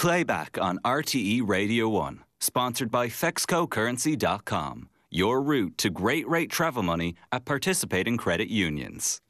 Playback 0.00 0.56
on 0.58 0.78
RTE 0.78 1.46
Radio 1.46 1.86
1, 1.90 2.24
sponsored 2.40 2.90
by 2.90 3.08
FexcoCurrency.com. 3.08 4.88
Your 5.10 5.42
route 5.42 5.76
to 5.76 5.90
great 5.90 6.26
rate 6.26 6.48
travel 6.50 6.82
money 6.82 7.16
at 7.30 7.44
participating 7.44 8.16
credit 8.16 8.48
unions. 8.48 9.20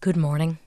Good 0.00 0.16
morning. 0.16 0.58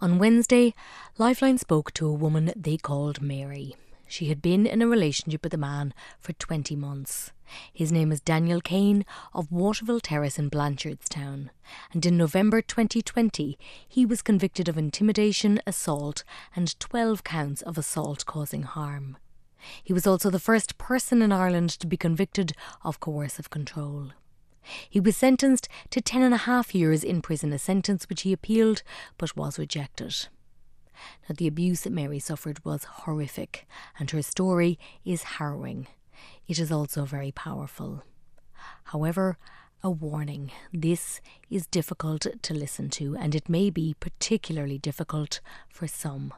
On 0.00 0.18
Wednesday, 0.18 0.74
Lifeline 1.18 1.58
spoke 1.58 1.92
to 1.92 2.08
a 2.08 2.12
woman 2.12 2.52
they 2.56 2.76
called 2.76 3.22
Mary. 3.22 3.76
She 4.06 4.26
had 4.26 4.40
been 4.40 4.66
in 4.66 4.82
a 4.82 4.86
relationship 4.86 5.42
with 5.42 5.54
a 5.54 5.58
man 5.58 5.92
for 6.20 6.32
20 6.32 6.76
months. 6.76 7.32
His 7.72 7.92
name 7.92 8.12
is 8.12 8.20
Daniel 8.20 8.60
Kane 8.60 9.04
of 9.34 9.50
Waterville 9.50 10.00
Terrace 10.00 10.38
in 10.38 10.50
Blanchardstown. 10.50 11.50
And 11.92 12.06
in 12.06 12.16
November 12.16 12.62
2020, 12.62 13.58
he 13.88 14.06
was 14.06 14.22
convicted 14.22 14.68
of 14.68 14.78
intimidation, 14.78 15.60
assault, 15.66 16.24
and 16.54 16.78
12 16.78 17.24
counts 17.24 17.62
of 17.62 17.78
assault 17.78 18.26
causing 18.26 18.62
harm. 18.62 19.16
He 19.82 19.92
was 19.92 20.06
also 20.06 20.30
the 20.30 20.38
first 20.38 20.78
person 20.78 21.22
in 21.22 21.32
Ireland 21.32 21.70
to 21.70 21.86
be 21.86 21.96
convicted 21.96 22.52
of 22.84 23.00
coercive 23.00 23.50
control. 23.50 24.12
He 24.88 25.00
was 25.00 25.16
sentenced 25.16 25.68
to 25.90 26.00
ten 26.00 26.22
and 26.22 26.34
a 26.34 26.38
half 26.38 26.74
years 26.74 27.04
in 27.04 27.22
prison, 27.22 27.52
a 27.52 27.58
sentence 27.58 28.08
which 28.08 28.22
he 28.22 28.32
appealed 28.32 28.82
but 29.18 29.36
was 29.36 29.58
rejected. 29.58 30.28
Now, 31.28 31.34
the 31.36 31.46
abuse 31.46 31.82
that 31.82 31.92
Mary 31.92 32.18
suffered 32.18 32.64
was 32.64 32.84
horrific, 32.84 33.66
and 33.98 34.10
her 34.10 34.22
story 34.22 34.78
is 35.04 35.22
harrowing. 35.22 35.86
It 36.48 36.58
is 36.58 36.72
also 36.72 37.04
very 37.04 37.32
powerful. 37.32 38.02
However, 38.84 39.38
a 39.82 39.90
warning 39.90 40.50
this 40.72 41.20
is 41.50 41.66
difficult 41.66 42.26
to 42.42 42.54
listen 42.54 42.90
to, 42.90 43.16
and 43.16 43.34
it 43.34 43.48
may 43.48 43.70
be 43.70 43.94
particularly 44.00 44.78
difficult 44.78 45.40
for 45.68 45.86
some. 45.86 46.32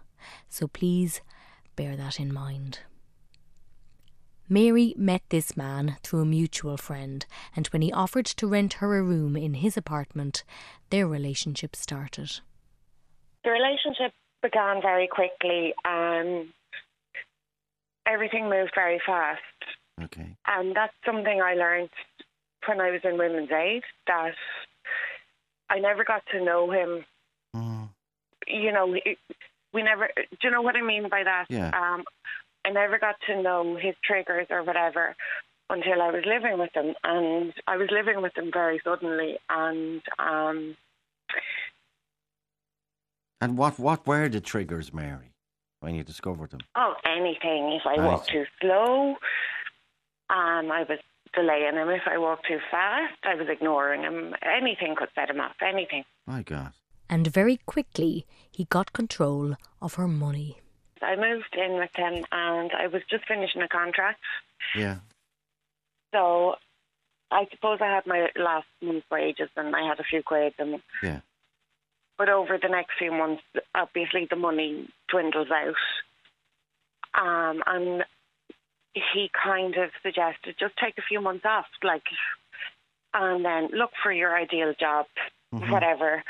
So 0.49 0.67
please 0.67 1.21
bear 1.77 1.97
that 1.97 2.19
in 2.19 2.33
mind. 2.33 2.81
Mary 4.51 4.95
met 4.97 5.23
this 5.29 5.57
man 5.57 5.97
through 6.03 6.21
a 6.21 6.27
mutual 6.27 6.79
friend, 6.79 7.27
and 7.55 7.67
when 7.69 7.83
he 7.83 7.93
offered 7.93 8.25
to 8.25 8.47
rent 8.47 8.75
her 8.75 8.97
a 8.97 9.03
room 9.03 9.37
in 9.37 9.55
his 9.55 9.77
apartment, 9.77 10.43
their 10.89 11.07
relationship 11.07 11.77
started. 11.77 12.41
The 13.45 13.51
relationship 13.51 14.13
began 14.43 14.81
very 14.83 15.09
quickly, 15.09 15.75
and 15.85 16.49
everything 18.07 18.49
moved 18.49 18.73
very 18.75 19.01
fast. 19.05 19.41
Okay. 20.03 20.37
And 20.47 20.75
that's 20.75 20.95
something 21.05 21.41
I 21.43 21.55
learned 21.55 21.91
when 22.67 22.81
I 22.81 22.91
was 22.91 23.01
in 23.05 23.19
women's 23.19 23.51
aid 23.51 23.83
that 24.07 24.35
I 25.71 25.79
never 25.79 26.05
got 26.05 26.23
to 26.33 26.45
know 26.45 26.71
him. 26.71 27.05
Mm. 27.55 27.89
You 28.47 28.73
know, 28.73 28.87
we 29.73 29.83
never. 29.83 30.09
Do 30.17 30.37
you 30.43 30.51
know 30.51 30.63
what 30.63 30.77
I 30.77 30.83
mean 30.83 31.09
by 31.09 31.25
that? 31.25 31.47
Yeah. 31.49 31.71
Um, 31.75 32.05
I 32.65 32.71
never 32.71 32.99
got 32.99 33.17
to 33.27 33.43
know 33.43 33.77
his 33.81 33.95
triggers 34.05 34.47
or 34.51 34.63
whatever 34.63 35.15
until 35.71 36.01
I 36.01 36.11
was 36.11 36.25
living 36.27 36.59
with 36.59 36.71
him, 36.75 36.95
and 37.05 37.53
I 37.67 37.77
was 37.77 37.89
living 37.91 38.23
with 38.23 38.37
him 38.37 38.51
very 38.53 38.81
suddenly, 38.85 39.39
and 39.51 40.01
um, 40.19 40.77
And 43.41 43.57
what, 43.57 43.79
what 43.79 44.07
were 44.07 44.29
the 44.29 44.41
triggers, 44.41 44.93
Mary, 44.93 45.33
when 45.81 45.95
you 45.95 46.03
discovered 46.05 46.51
them? 46.51 46.61
oh, 46.77 46.95
anything. 47.05 47.73
If 47.73 47.87
I 47.87 47.97
Right. 47.97 48.07
walked 48.07 48.29
too 48.31 48.45
slow, 48.61 49.17
um, 50.31 50.71
I 50.71 50.85
was 50.89 50.99
delaying 51.35 51.75
him. 51.75 51.89
If 51.89 52.03
I 52.07 52.19
walked 52.19 52.47
too 52.47 52.59
fast, 52.71 53.15
I 53.25 53.35
was 53.35 53.49
ignoring 53.49 54.03
him. 54.03 54.35
Anything 54.43 54.95
could 54.97 55.09
set 55.15 55.31
him 55.31 55.41
off. 55.41 55.57
Anything. 55.63 56.05
My 56.27 56.43
God. 56.43 56.73
And 57.09 57.27
very 57.27 57.59
quickly, 57.67 58.27
he 58.51 58.65
got 58.65 58.93
control 58.93 59.55
of 59.81 59.95
her 59.95 60.09
money. 60.09 60.59
I 61.01 61.15
moved 61.17 61.55
in 61.57 61.75
with 61.79 61.91
him, 61.95 62.25
and 62.33 62.73
I 62.73 62.89
was 62.89 63.03
just 63.09 63.25
finishing 63.27 63.63
a 63.63 63.69
contract. 63.69 64.21
Yeah. 64.75 64.97
So 66.13 66.57
I 67.31 67.47
suppose 67.53 67.79
I 67.81 67.87
had 67.87 68.07
my 68.07 68.29
last 68.37 68.67
month's 68.83 69.07
wages 69.11 69.49
and 69.57 69.75
I 69.77 69.87
had 69.87 70.01
a 70.01 70.05
few 70.05 70.23
quid. 70.23 70.55
And, 70.59 70.81
Yeah. 71.03 71.21
But 72.19 72.29
over 72.29 72.59
the 72.61 72.69
next 72.69 72.91
few 72.99 73.13
months, 73.13 73.43
obviously 73.75 74.27
the 74.29 74.37
money 74.37 74.89
dwindles 75.09 75.49
out. 75.51 75.75
Um, 77.15 77.63
and 77.67 78.05
he 78.93 79.31
kind 79.33 79.77
of 79.77 79.91
suggested 80.03 80.57
just 80.59 80.75
take 80.77 80.99
a 80.99 81.07
few 81.09 81.21
months 81.21 81.45
off, 81.47 81.67
like, 81.83 82.03
and 83.15 83.45
then 83.45 83.69
look 83.73 83.91
for 84.03 84.13
your 84.13 84.37
ideal 84.37 84.75
job, 84.79 85.07
Mhm. 85.55 85.71
whatever. 85.71 86.23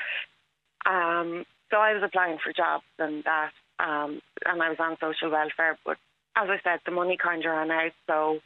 Um, 0.86 1.46
so 1.70 1.78
I 1.78 1.94
was 1.94 2.02
applying 2.02 2.38
for 2.38 2.52
jobs 2.52 2.84
and 2.98 3.24
that, 3.24 3.52
um, 3.78 4.22
and 4.46 4.62
I 4.62 4.68
was 4.68 4.78
on 4.78 4.98
social 4.98 5.30
welfare. 5.30 5.78
But 5.84 5.98
as 6.36 6.48
I 6.50 6.60
said, 6.60 6.80
the 6.84 6.90
money 6.90 7.16
kind 7.16 7.44
of 7.44 7.50
ran 7.50 7.70
out. 7.70 7.92
So 8.06 8.40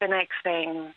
the 0.00 0.08
next 0.08 0.42
thing, 0.42 0.94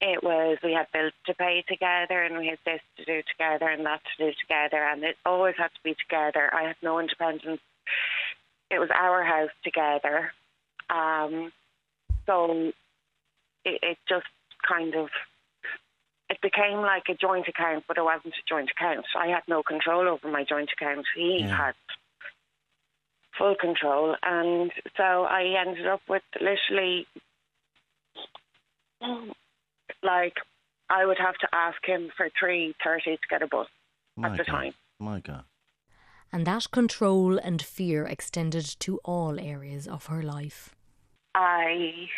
it 0.00 0.22
was 0.22 0.58
we 0.62 0.72
had 0.72 0.86
bills 0.92 1.12
to 1.26 1.34
pay 1.34 1.64
together, 1.68 2.22
and 2.22 2.38
we 2.38 2.48
had 2.48 2.58
this 2.64 2.80
to 2.96 3.04
do 3.04 3.22
together, 3.30 3.68
and 3.68 3.86
that 3.86 4.00
to 4.16 4.26
do 4.26 4.32
together, 4.40 4.82
and 4.84 5.02
it 5.04 5.16
always 5.24 5.54
had 5.56 5.68
to 5.68 5.82
be 5.82 5.94
together. 5.94 6.52
I 6.52 6.64
had 6.64 6.76
no 6.82 6.98
independence. 6.98 7.60
It 8.70 8.78
was 8.78 8.90
our 8.94 9.22
house 9.22 9.50
together. 9.62 10.32
Um, 10.90 11.52
so 12.26 12.72
it, 13.64 13.78
it 13.82 13.98
just 14.08 14.26
kind 14.66 14.94
of 14.94 15.08
it 16.30 16.40
became 16.40 16.78
like 16.78 17.04
a 17.08 17.14
joint 17.14 17.48
account, 17.48 17.84
but 17.86 17.98
it 17.98 18.04
wasn't 18.04 18.34
a 18.34 18.48
joint 18.48 18.70
account. 18.70 19.06
I 19.16 19.28
had 19.28 19.42
no 19.48 19.62
control 19.62 20.08
over 20.08 20.28
my 20.28 20.44
joint 20.44 20.70
account. 20.72 21.06
He 21.14 21.40
Yeah. 21.40 21.56
had 21.56 21.74
full 23.38 23.54
control, 23.54 24.16
and 24.22 24.72
so 24.96 25.24
I 25.24 25.54
ended 25.58 25.86
up 25.86 26.00
with 26.08 26.22
literally 26.40 27.06
like 30.02 30.34
I 30.90 31.04
would 31.06 31.18
have 31.18 31.36
to 31.36 31.48
ask 31.52 31.78
him 31.84 32.10
for 32.16 32.28
three 32.38 32.74
thirty 32.84 33.16
to 33.16 33.22
get 33.30 33.42
a 33.42 33.46
bus 33.46 33.66
My 34.16 34.30
at 34.30 34.36
the 34.38 34.44
God. 34.44 34.52
time. 34.52 34.72
My 35.00 35.20
God. 35.20 35.44
And 36.32 36.46
that 36.46 36.70
control 36.72 37.38
and 37.38 37.62
fear 37.62 38.04
extended 38.06 38.64
to 38.80 38.98
all 39.04 39.38
areas 39.38 39.86
of 39.86 40.06
her 40.06 40.22
life. 40.22 40.74
I 41.34 42.08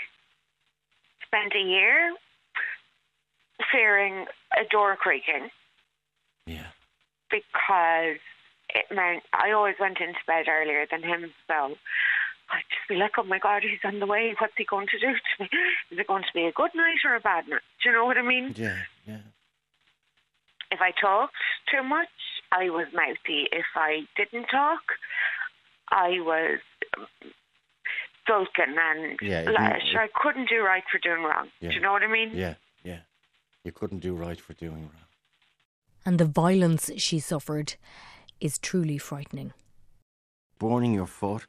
spent 1.27 1.53
a 1.55 1.63
year 1.63 2.15
fearing 3.73 4.27
a 4.57 4.65
door 4.71 4.97
creaking 4.97 5.51
Yeah. 6.47 6.69
because 7.31 8.19
it 8.71 8.87
meant 8.95 9.23
I 9.33 9.53
always 9.53 9.77
went 9.81 9.99
into 10.01 10.19
bed 10.27 10.47
earlier 10.49 10.87
than 10.91 11.03
him. 11.03 11.33
So 11.49 11.77
I'd 12.51 12.63
just 12.71 12.89
be 12.89 12.95
like, 12.97 13.13
oh 13.19 13.25
my 13.25 13.39
God, 13.39 13.63
he's 13.63 13.81
on 13.85 13.99
the 14.01 14.07
way. 14.07 14.35
What's 14.39 14.53
he 14.57 14.65
going 14.65 14.87
to 14.89 14.99
do 14.99 15.13
to 15.13 15.43
me? 15.43 15.49
Is 15.91 15.99
it 15.99 16.07
going 16.07 16.23
to 16.23 16.29
be 16.35 16.45
a 16.45 16.53
good 16.53 16.71
night 16.75 16.99
or 17.05 17.17
a 17.17 17.21
bad 17.21 17.49
night? 17.49 17.61
Do 17.83 17.91
you 17.91 17.95
know 17.97 18.05
what 18.05 18.17
I 18.19 18.23
mean? 18.23 18.55
Yeah. 18.57 18.79
Yeah. 19.07 19.19
If 20.71 20.81
I 20.81 20.93
talked 21.01 21.35
too 21.73 21.83
much, 21.83 22.09
I 22.53 22.71
was 22.71 22.87
mouthy. 22.95 23.47
If 23.53 23.67
I 23.75 24.01
didn't 24.17 24.47
talk, 24.47 24.83
I 25.91 26.21
was 26.21 26.59
um, 26.99 27.07
sulking 28.27 28.77
and 28.79 29.19
Yeah, 29.21 29.41
it- 29.41 29.53
like, 29.53 29.83
it- 29.85 29.97
I 29.97 30.09
couldn't 30.15 30.49
do 30.49 30.63
right 30.63 30.85
for 30.91 30.99
doing 30.99 31.23
wrong. 31.23 31.51
Yeah. 31.61 31.71
Do 31.71 31.75
you 31.77 31.81
know 31.81 31.93
what 31.93 32.03
I 32.03 32.09
mean? 32.09 32.31
Yeah. 32.35 32.55
Yeah. 32.85 33.01
You 33.65 33.73
couldn't 33.73 34.01
do 34.01 34.15
right 34.15 34.41
for 34.41 34.53
doing 34.55 34.83
wrong. 34.83 35.05
And 36.05 36.19
the 36.21 36.25
violence 36.25 36.91
she 36.99 37.19
suffered 37.19 37.75
is 38.41 38.59
truly 38.59 38.99
frightening. 38.99 39.53
burning 40.59 40.95
your 40.95 41.07
foot, 41.07 41.47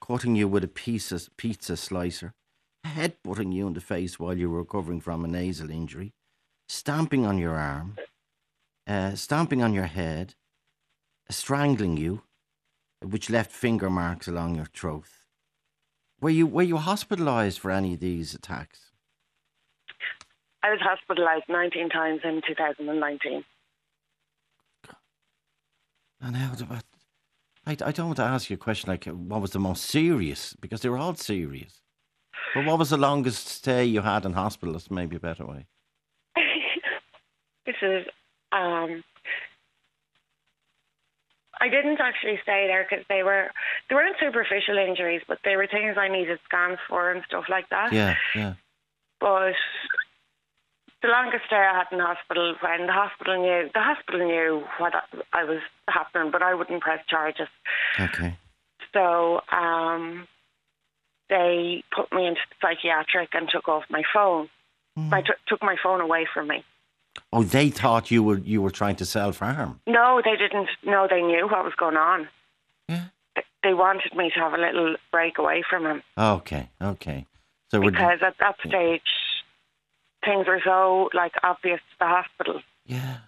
cutting 0.00 0.36
you 0.36 0.48
with 0.48 0.64
a 0.64 0.68
piece 0.68 1.12
of 1.12 1.28
pizza 1.36 1.76
slicer, 1.76 2.32
headbutting 2.86 3.52
you 3.52 3.66
in 3.66 3.74
the 3.74 3.80
face 3.80 4.18
while 4.18 4.36
you 4.36 4.50
were 4.50 4.58
recovering 4.58 5.00
from 5.00 5.24
a 5.24 5.28
nasal 5.28 5.70
injury, 5.70 6.12
stamping 6.68 7.26
on 7.26 7.38
your 7.38 7.56
arm, 7.56 7.96
uh, 8.86 9.14
stamping 9.14 9.62
on 9.62 9.72
your 9.74 9.86
head, 9.86 10.34
strangling 11.28 11.96
you, 11.96 12.22
which 13.02 13.30
left 13.30 13.52
finger 13.52 13.90
marks 13.90 14.28
along 14.28 14.54
your 14.54 14.66
throat. 14.66 15.06
Were 16.20 16.30
you 16.30 16.46
were 16.46 16.62
you 16.62 16.76
hospitalised 16.76 17.58
for 17.58 17.70
any 17.70 17.94
of 17.94 18.00
these 18.00 18.34
attacks? 18.34 18.90
I 20.62 20.70
was 20.70 20.80
hospitalised 20.80 21.48
19 21.48 21.88
times 21.88 22.20
in 22.24 22.42
2019. 22.46 23.44
And 26.20 26.36
how 26.36 26.52
about? 26.52 26.84
I, 27.70 27.76
I 27.86 27.92
don't 27.92 28.06
want 28.06 28.16
to 28.16 28.24
ask 28.24 28.50
you 28.50 28.54
a 28.54 28.58
question 28.58 28.90
like 28.90 29.04
what 29.04 29.40
was 29.40 29.52
the 29.52 29.60
most 29.60 29.84
serious 29.84 30.54
because 30.60 30.80
they 30.80 30.88
were 30.88 30.98
all 30.98 31.14
serious. 31.14 31.80
But 32.54 32.64
what 32.64 32.80
was 32.80 32.90
the 32.90 32.96
longest 32.96 33.46
stay 33.46 33.84
you 33.84 34.00
had 34.00 34.24
in 34.24 34.32
hospital? 34.32 34.72
That's 34.72 34.90
maybe 34.90 35.16
a 35.16 35.20
better 35.20 35.46
way. 35.46 35.66
this 37.66 37.76
is, 37.80 38.06
um, 38.50 39.04
I 41.60 41.68
didn't 41.68 42.00
actually 42.00 42.40
stay 42.42 42.66
there 42.66 42.86
because 42.88 43.04
they 43.08 43.22
were, 43.22 43.50
they 43.88 43.94
weren't 43.94 44.16
superficial 44.18 44.78
injuries, 44.78 45.22
but 45.28 45.38
they 45.44 45.54
were 45.54 45.68
things 45.68 45.96
I 45.96 46.08
needed 46.08 46.40
scans 46.46 46.78
for 46.88 47.12
and 47.12 47.22
stuff 47.28 47.44
like 47.48 47.68
that. 47.68 47.92
Yeah, 47.92 48.16
yeah. 48.34 48.54
But 49.20 49.54
the 51.02 51.08
longest 51.08 51.44
stay 51.46 51.56
I 51.56 51.78
had 51.78 51.86
in 51.92 51.98
hospital 51.98 52.54
when 52.60 52.86
the 52.86 52.92
hospital 52.92 53.36
knew, 53.40 53.70
the 53.72 53.80
hospital 53.80 54.20
knew 54.26 54.64
what 54.78 54.92
I 55.32 55.44
was 55.44 55.60
happening, 55.88 56.30
but 56.30 56.42
I 56.42 56.54
wouldn't 56.54 56.82
press 56.82 57.00
charges. 57.08 57.48
Okay. 57.98 58.36
So 58.92 59.40
um, 59.52 60.26
they 61.28 61.84
put 61.94 62.12
me 62.12 62.26
into 62.26 62.40
psychiatric 62.60 63.30
and 63.34 63.48
took 63.48 63.68
off 63.68 63.84
my 63.90 64.02
phone. 64.12 64.48
Mm. 64.98 65.10
They 65.10 65.22
took 65.22 65.36
took 65.46 65.62
my 65.62 65.76
phone 65.82 66.00
away 66.00 66.26
from 66.32 66.48
me. 66.48 66.64
Oh, 67.32 67.42
they 67.44 67.70
thought 67.70 68.10
you 68.10 68.22
were 68.22 68.38
you 68.38 68.60
were 68.60 68.70
trying 68.70 68.96
to 68.96 69.04
self 69.06 69.38
harm. 69.38 69.80
No, 69.86 70.20
they 70.24 70.36
didn't. 70.36 70.68
No, 70.84 71.06
they 71.08 71.22
knew 71.22 71.46
what 71.48 71.64
was 71.64 71.74
going 71.76 71.96
on. 71.96 72.28
Yeah. 72.88 73.04
They- 73.36 73.42
They 73.62 73.74
wanted 73.74 74.14
me 74.16 74.30
to 74.34 74.40
have 74.40 74.52
a 74.54 74.58
little 74.58 74.96
break 75.12 75.38
away 75.38 75.62
from 75.68 75.84
him 75.86 76.02
Okay, 76.18 76.70
okay. 76.82 77.26
So 77.70 77.80
because 77.80 78.18
at 78.22 78.34
that 78.40 78.56
stage 78.66 79.02
things 80.24 80.46
were 80.46 80.60
so 80.64 81.08
like 81.14 81.32
obvious 81.42 81.80
to 81.80 81.96
the 82.00 82.06
hospital 82.06 82.60
yeah, 82.86 83.18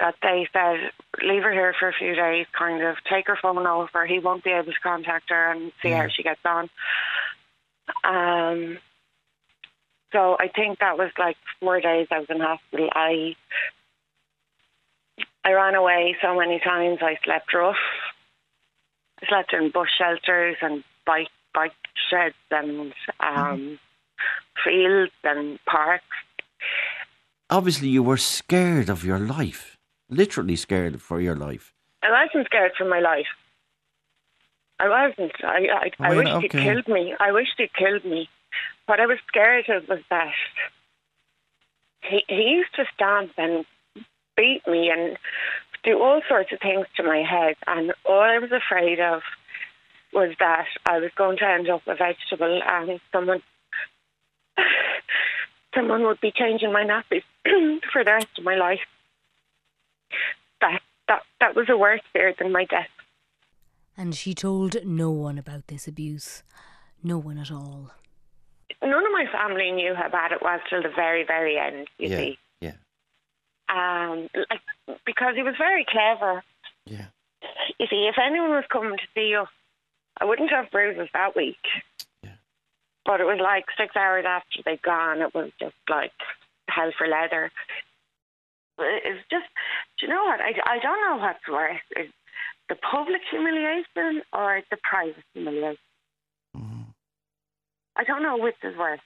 that 0.00 0.14
they 0.22 0.46
said 0.52 0.90
leave 1.22 1.42
her 1.42 1.52
here 1.52 1.74
for 1.78 1.88
a 1.88 1.92
few 1.92 2.14
days, 2.14 2.46
kind 2.56 2.82
of 2.82 2.96
take 3.10 3.26
her 3.26 3.38
phone 3.40 3.66
over. 3.66 4.06
He 4.06 4.18
won't 4.18 4.44
be 4.44 4.50
able 4.50 4.72
to 4.72 4.80
contact 4.82 5.30
her 5.30 5.52
and 5.52 5.72
see 5.82 5.88
Yeah. 5.90 6.02
how 6.02 6.08
she 6.08 6.22
gets 6.22 6.40
on. 6.44 6.68
Um. 8.04 8.78
So 10.12 10.36
I 10.38 10.48
think 10.48 10.78
that 10.78 10.96
was 10.96 11.10
like 11.18 11.36
four 11.60 11.80
days 11.80 12.06
I 12.10 12.18
was 12.20 12.28
in 12.30 12.40
hospital. 12.40 12.88
I 12.92 13.34
I 15.44 15.52
ran 15.52 15.74
away 15.74 16.16
so 16.22 16.38
many 16.38 16.58
times. 16.60 16.98
I 17.02 17.18
slept 17.24 17.52
rough. 17.52 17.76
I 19.22 19.26
slept 19.28 19.52
in 19.52 19.70
bush 19.70 19.90
shelters 19.98 20.56
and 20.62 20.84
bike 21.06 21.28
bike 21.52 21.72
sheds 22.10 22.34
and 22.50 22.92
um, 23.20 23.78
fields 24.62 25.12
and 25.24 25.58
parks. 25.66 26.04
obviously 27.50 27.88
you 27.88 28.02
were 28.02 28.16
scared 28.16 28.88
of 28.88 29.04
your 29.04 29.18
life, 29.18 29.76
literally 30.08 30.56
scared 30.56 31.00
for 31.02 31.20
your 31.20 31.36
life. 31.36 31.72
I 32.02 32.10
wasn't 32.10 32.46
scared 32.46 32.72
for 32.76 32.84
my 32.84 33.00
life. 33.00 33.26
I 34.78 34.88
wasn't. 34.88 35.32
I 35.42 35.60
I, 35.84 35.90
I 36.00 36.16
wished 36.16 36.36
he'd 36.42 36.50
killed 36.50 36.88
me. 36.88 37.14
I 37.20 37.32
wished 37.32 37.54
he'd 37.58 37.74
killed 37.74 38.04
me. 38.04 38.28
What 38.86 39.00
I 39.00 39.06
was 39.06 39.18
scared 39.28 39.68
of 39.68 39.88
was 39.88 40.00
that 40.10 40.32
he 42.02 42.24
he 42.28 42.42
used 42.58 42.74
to 42.76 42.84
stamp 42.94 43.32
and 43.38 43.64
beat 44.36 44.62
me 44.66 44.90
and 44.90 45.16
do 45.84 46.02
all 46.02 46.20
sorts 46.28 46.52
of 46.52 46.58
things 46.60 46.86
to 46.96 47.02
my 47.02 47.22
head, 47.22 47.54
and 47.66 47.92
all 48.04 48.20
I 48.20 48.38
was 48.38 48.50
afraid 48.52 49.00
of 49.00 49.22
was 50.12 50.34
that 50.38 50.66
I 50.86 50.98
was 50.98 51.10
going 51.16 51.38
to 51.38 51.44
end 51.46 51.68
up 51.68 51.82
a 51.86 51.94
vegetable 51.94 52.60
and 52.66 53.00
someone 53.12 53.42
someone 55.74 56.04
would 56.04 56.20
be 56.20 56.32
changing 56.34 56.72
my 56.72 56.84
nappies 56.84 57.22
for 57.92 58.04
the 58.04 58.12
rest 58.12 58.38
of 58.38 58.44
my 58.44 58.56
life. 58.56 58.80
That 60.60 60.80
that 61.08 61.22
that 61.40 61.54
was 61.54 61.66
a 61.68 61.76
worse 61.76 62.00
fear 62.12 62.34
than 62.38 62.52
my 62.52 62.64
death. 62.64 62.88
And 63.96 64.14
she 64.14 64.34
told 64.34 64.76
no 64.84 65.10
one 65.10 65.38
about 65.38 65.68
this 65.68 65.86
abuse. 65.86 66.42
No 67.02 67.18
one 67.18 67.38
at 67.38 67.50
all. 67.50 67.92
None 68.82 69.06
of 69.06 69.12
my 69.12 69.26
family 69.30 69.70
knew 69.70 69.94
how 69.94 70.08
bad 70.08 70.32
it 70.32 70.42
was 70.42 70.60
till 70.68 70.82
the 70.82 70.88
very, 70.88 71.24
very 71.24 71.58
end. 71.58 71.86
You 71.98 72.08
yeah, 72.08 72.16
see, 72.16 72.38
yeah, 72.60 72.72
um, 73.68 74.28
like, 74.34 74.98
because 75.06 75.34
he 75.36 75.42
was 75.42 75.54
very 75.56 75.86
clever. 75.88 76.42
yeah. 76.86 77.06
You 77.78 77.86
see, 77.88 78.08
if 78.08 78.16
anyone 78.18 78.50
was 78.50 78.64
coming 78.70 78.96
to 78.96 79.04
see 79.14 79.34
us, 79.36 79.48
I 80.18 80.24
wouldn't 80.24 80.50
have 80.50 80.70
bruises 80.70 81.08
that 81.12 81.36
week. 81.36 81.60
But 83.04 83.20
it 83.20 83.24
was 83.24 83.38
like 83.42 83.64
six 83.76 83.94
hours 83.96 84.24
after 84.26 84.60
they'd 84.64 84.80
gone, 84.82 85.20
it 85.20 85.34
was 85.34 85.50
just 85.60 85.74
like 85.90 86.12
hell 86.68 86.90
for 86.96 87.06
leather. 87.06 87.50
It's 88.78 89.20
just, 89.30 89.46
do 89.98 90.06
you 90.06 90.12
know 90.12 90.24
what? 90.24 90.40
I, 90.40 90.52
I 90.66 90.78
don't 90.80 91.00
know 91.00 91.22
what's 91.22 91.46
worse. 91.48 91.80
Is 91.96 92.10
the 92.68 92.76
public 92.76 93.20
humiliation 93.30 94.22
or 94.32 94.62
the 94.70 94.78
private 94.82 95.22
humiliation? 95.34 95.78
Mhm. 96.56 96.86
I 97.96 98.04
don't 98.04 98.22
know 98.22 98.38
which 98.38 98.56
is 98.64 98.76
worse. 98.76 99.00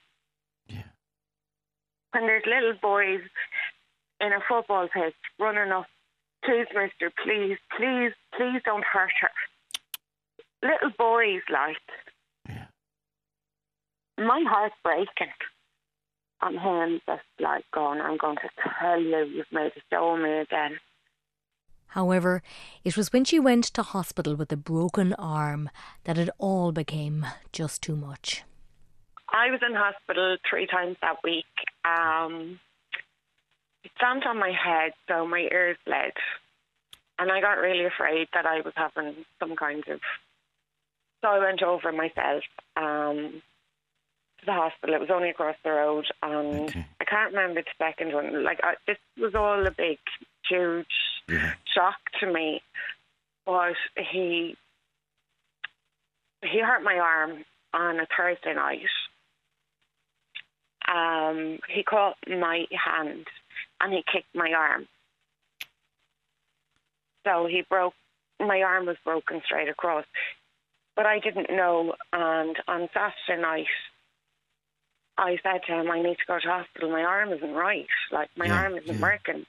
Yeah. 0.68 0.82
when 2.12 2.26
there's 2.26 2.44
little 2.46 2.74
boys 2.80 3.20
in 4.20 4.32
a 4.32 4.40
football 4.48 4.88
pitch 4.88 5.14
running 5.38 5.72
up, 5.72 5.86
please, 6.44 6.66
mister, 6.74 7.12
please, 7.22 7.58
please, 7.76 8.12
please 8.36 8.60
don't 8.64 8.84
hurt 8.84 9.10
her. 9.20 9.30
Little 10.62 10.90
boys, 10.96 11.42
like. 11.50 11.76
My 14.18 14.44
heart's 14.48 14.74
breaking. 14.82 15.32
I'm 16.40 16.56
him 16.56 17.00
just 17.06 17.22
like 17.40 17.64
going, 17.72 18.00
I'm 18.00 18.16
going 18.16 18.36
to 18.36 18.48
tell 18.80 19.00
you, 19.00 19.24
you've 19.24 19.52
made 19.52 19.72
a 19.76 19.80
show 19.90 20.14
of 20.14 20.20
me 20.20 20.38
again. 20.38 20.78
However, 21.88 22.42
it 22.84 22.96
was 22.96 23.12
when 23.12 23.24
she 23.24 23.40
went 23.40 23.64
to 23.64 23.82
hospital 23.82 24.36
with 24.36 24.52
a 24.52 24.56
broken 24.56 25.14
arm 25.14 25.70
that 26.04 26.18
it 26.18 26.28
all 26.38 26.70
became 26.70 27.26
just 27.52 27.82
too 27.82 27.96
much. 27.96 28.44
I 29.30 29.50
was 29.50 29.60
in 29.66 29.74
hospital 29.74 30.36
three 30.48 30.66
times 30.66 30.96
that 31.00 31.16
week. 31.24 31.44
Um, 31.84 32.60
it 33.84 33.90
stamped 33.96 34.26
on 34.26 34.38
my 34.38 34.52
head, 34.52 34.92
so 35.08 35.26
my 35.26 35.48
ears 35.50 35.76
bled. 35.86 36.12
And 37.18 37.32
I 37.32 37.40
got 37.40 37.58
really 37.58 37.84
afraid 37.84 38.28
that 38.32 38.46
I 38.46 38.60
was 38.60 38.74
having 38.76 39.24
some 39.40 39.56
kind 39.56 39.82
of. 39.88 40.00
So 41.20 41.28
I 41.28 41.38
went 41.38 41.62
over 41.62 41.90
myself 41.90 42.44
um, 42.76 43.42
to 44.40 44.46
the 44.46 44.52
hospital. 44.52 44.94
It 44.94 45.00
was 45.00 45.10
only 45.10 45.30
across 45.30 45.56
the 45.64 45.70
road. 45.70 46.06
And 46.22 46.68
Okay. 46.70 46.86
I 47.00 47.04
can't 47.04 47.32
remember 47.34 47.62
the 47.62 47.84
second 47.84 48.12
one. 48.12 48.44
Like, 48.44 48.60
I, 48.62 48.74
this 48.86 48.98
was 49.16 49.34
all 49.34 49.66
a 49.66 49.70
big, 49.70 49.98
huge 50.48 50.86
Yeah. 51.28 51.54
shock 51.74 51.96
to 52.20 52.26
me. 52.32 52.62
But 53.46 53.74
he 53.96 54.56
he 56.42 56.60
hurt 56.60 56.82
my 56.82 56.98
arm 56.98 57.44
on 57.74 57.98
a 57.98 58.06
Thursday 58.16 58.54
night. 58.54 58.82
Um, 60.86 61.58
he 61.68 61.82
caught 61.82 62.16
my 62.28 62.64
hand 62.70 63.26
and 63.80 63.92
he 63.92 64.02
kicked 64.10 64.34
my 64.34 64.52
arm. 64.52 64.86
So 67.26 67.46
he 67.46 67.62
broke 67.68 67.94
my 68.40 68.62
arm 68.62 68.86
was 68.86 68.96
broken 69.04 69.42
straight 69.44 69.68
across. 69.68 70.04
But 70.94 71.06
I 71.06 71.18
didn't 71.18 71.50
know 71.50 71.94
and 72.12 72.56
on 72.68 72.88
Saturday 72.94 73.42
night 73.42 73.66
I 75.18 75.36
said 75.42 75.60
to 75.66 75.72
him, 75.72 75.90
I 75.90 76.00
need 76.00 76.16
to 76.16 76.26
go 76.26 76.38
to 76.38 76.48
hospital, 76.48 76.90
my 76.90 77.02
arm 77.02 77.32
isn't 77.32 77.52
right. 77.52 77.86
Like 78.12 78.30
my 78.36 78.46
Yeah, 78.46 78.54
arm 78.54 78.74
isn't 78.74 78.86
yeah. 78.86 79.02
working. 79.02 79.44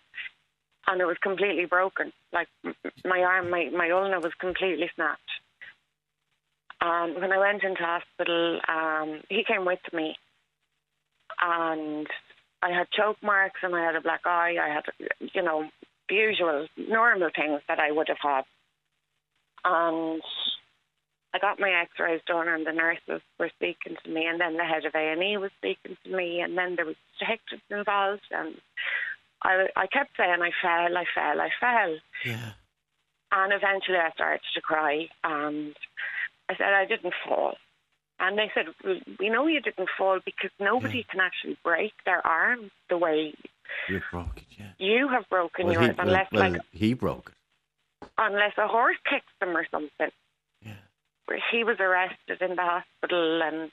And 0.88 1.00
it 1.00 1.06
was 1.06 1.18
completely 1.22 1.66
broken. 1.66 2.12
Like 2.34 2.48
my 3.06 3.20
arm 3.22 3.52
my, 3.52 3.70
my 3.70 3.92
ulna 3.92 4.20
was 4.20 4.34
completely 4.40 4.90
snapped. 4.96 5.22
And 6.82 7.16
when 7.22 7.32
I 7.32 7.38
went 7.38 7.64
into 7.64 7.84
hospital, 7.84 8.60
um, 8.68 9.22
he 9.30 9.44
came 9.46 9.66
with 9.66 9.80
me, 9.94 10.16
and 11.42 12.08
I 12.62 12.72
had 12.72 12.90
choke 12.92 13.18
marks 13.22 13.60
and 13.64 13.76
I 13.76 13.86
had 13.86 13.96
a 13.96 14.02
black 14.02 14.22
eye. 14.26 14.56
I 14.62 14.74
had, 14.74 14.84
you 15.34 15.42
know, 15.42 15.70
the 16.08 16.16
usual 16.16 16.68
normal 16.78 17.30
things 17.36 17.62
that 17.68 17.80
I 17.80 17.92
would 17.92 18.08
have 18.08 18.18
had. 18.22 18.44
And 19.66 20.22
I 21.34 21.40
got 21.40 21.60
my 21.60 21.70
X-rays 21.72 22.22
done, 22.26 22.48
and 22.48 22.66
the 22.66 22.72
nurses 22.72 23.22
were 23.38 23.50
speaking 23.56 23.96
to 24.04 24.10
me, 24.10 24.26
and 24.26 24.40
then 24.42 24.58
the 24.58 24.64
head 24.64 24.86
of 24.86 24.96
A 24.96 25.12
and 25.12 25.22
E 25.24 25.38
was 25.38 25.52
speaking 25.58 25.96
to 26.04 26.10
me, 26.16 26.42
and 26.42 26.58
then 26.58 26.76
there 26.76 26.86
was 26.86 26.96
detectives 27.20 27.62
involved, 27.70 28.24
and 28.32 28.56
I, 29.44 29.68
I 29.76 29.88
kept 29.88 30.18
saying 30.18 30.42
I 30.42 30.52
fell, 30.62 30.98
I 30.98 31.06
fell, 31.16 31.42
I 31.42 31.50
fell. 31.60 31.98
Yeah. 32.26 32.52
And 33.32 33.54
eventually 33.54 33.98
I 33.98 34.10
started 34.12 34.42
to 34.56 34.62
cry 34.62 35.08
and 35.24 35.76
I 36.50 36.56
said 36.56 36.74
I 36.74 36.86
didn't 36.86 37.14
fall. 37.28 37.56
And 38.20 38.38
they 38.38 38.52
said, 38.54 38.66
"Well, 38.84 39.00
we 39.20 39.30
know 39.30 39.48
you 39.48 39.62
didn't 39.62 39.88
fall 39.98 40.20
because 40.26 40.50
nobody 40.60 41.06
can 41.10 41.22
actually 41.22 41.58
break 41.64 41.94
their 42.06 42.26
arm 42.26 42.70
the 42.90 42.98
way 42.98 43.34
You 43.88 44.02
broke 44.12 44.38
it, 44.38 44.44
yeah. 44.58 44.72
you 44.78 45.08
have 45.10 45.30
broken 45.30 45.68
Well, 45.68 45.80
he, 45.80 45.86
yours, 45.86 45.96
well, 45.98 46.08
unless 46.08 46.32
well, 46.32 46.52
like 46.52 46.62
he 46.72 46.94
broke 46.96 47.32
it. 48.02 48.10
unless 48.18 48.58
a 48.58 48.68
horse 48.68 48.98
kicks 49.10 49.32
them 49.40 49.56
or 49.56 49.66
something. 49.72 50.10
Where 51.30 51.40
he 51.52 51.64
was 51.64 51.78
arrested 51.80 52.42
in 52.42 52.56
the 52.56 52.64
hospital 52.64 53.42
and 53.44 53.72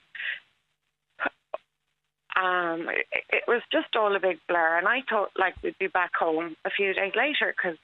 um, 2.37 2.87
it, 2.91 3.07
it 3.31 3.43
was 3.49 3.63
just 3.73 3.97
all 3.97 4.15
a 4.15 4.21
big 4.21 4.37
blur. 4.47 4.77
And 4.77 4.87
I 4.87 4.99
thought 5.09 5.31
like 5.39 5.55
we'd 5.63 5.79
be 5.79 5.87
back 5.87 6.11
home 6.15 6.55
a 6.67 6.71
few 6.71 6.93
days 6.93 7.13
later 7.17 7.55
because 7.57 7.79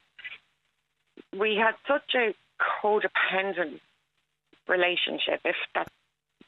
we 1.38 1.56
had 1.56 1.72
such 1.88 2.14
a 2.14 2.34
codependent 2.84 3.80
relationship. 4.68 5.40
If 5.46 5.56
that, 5.74 5.88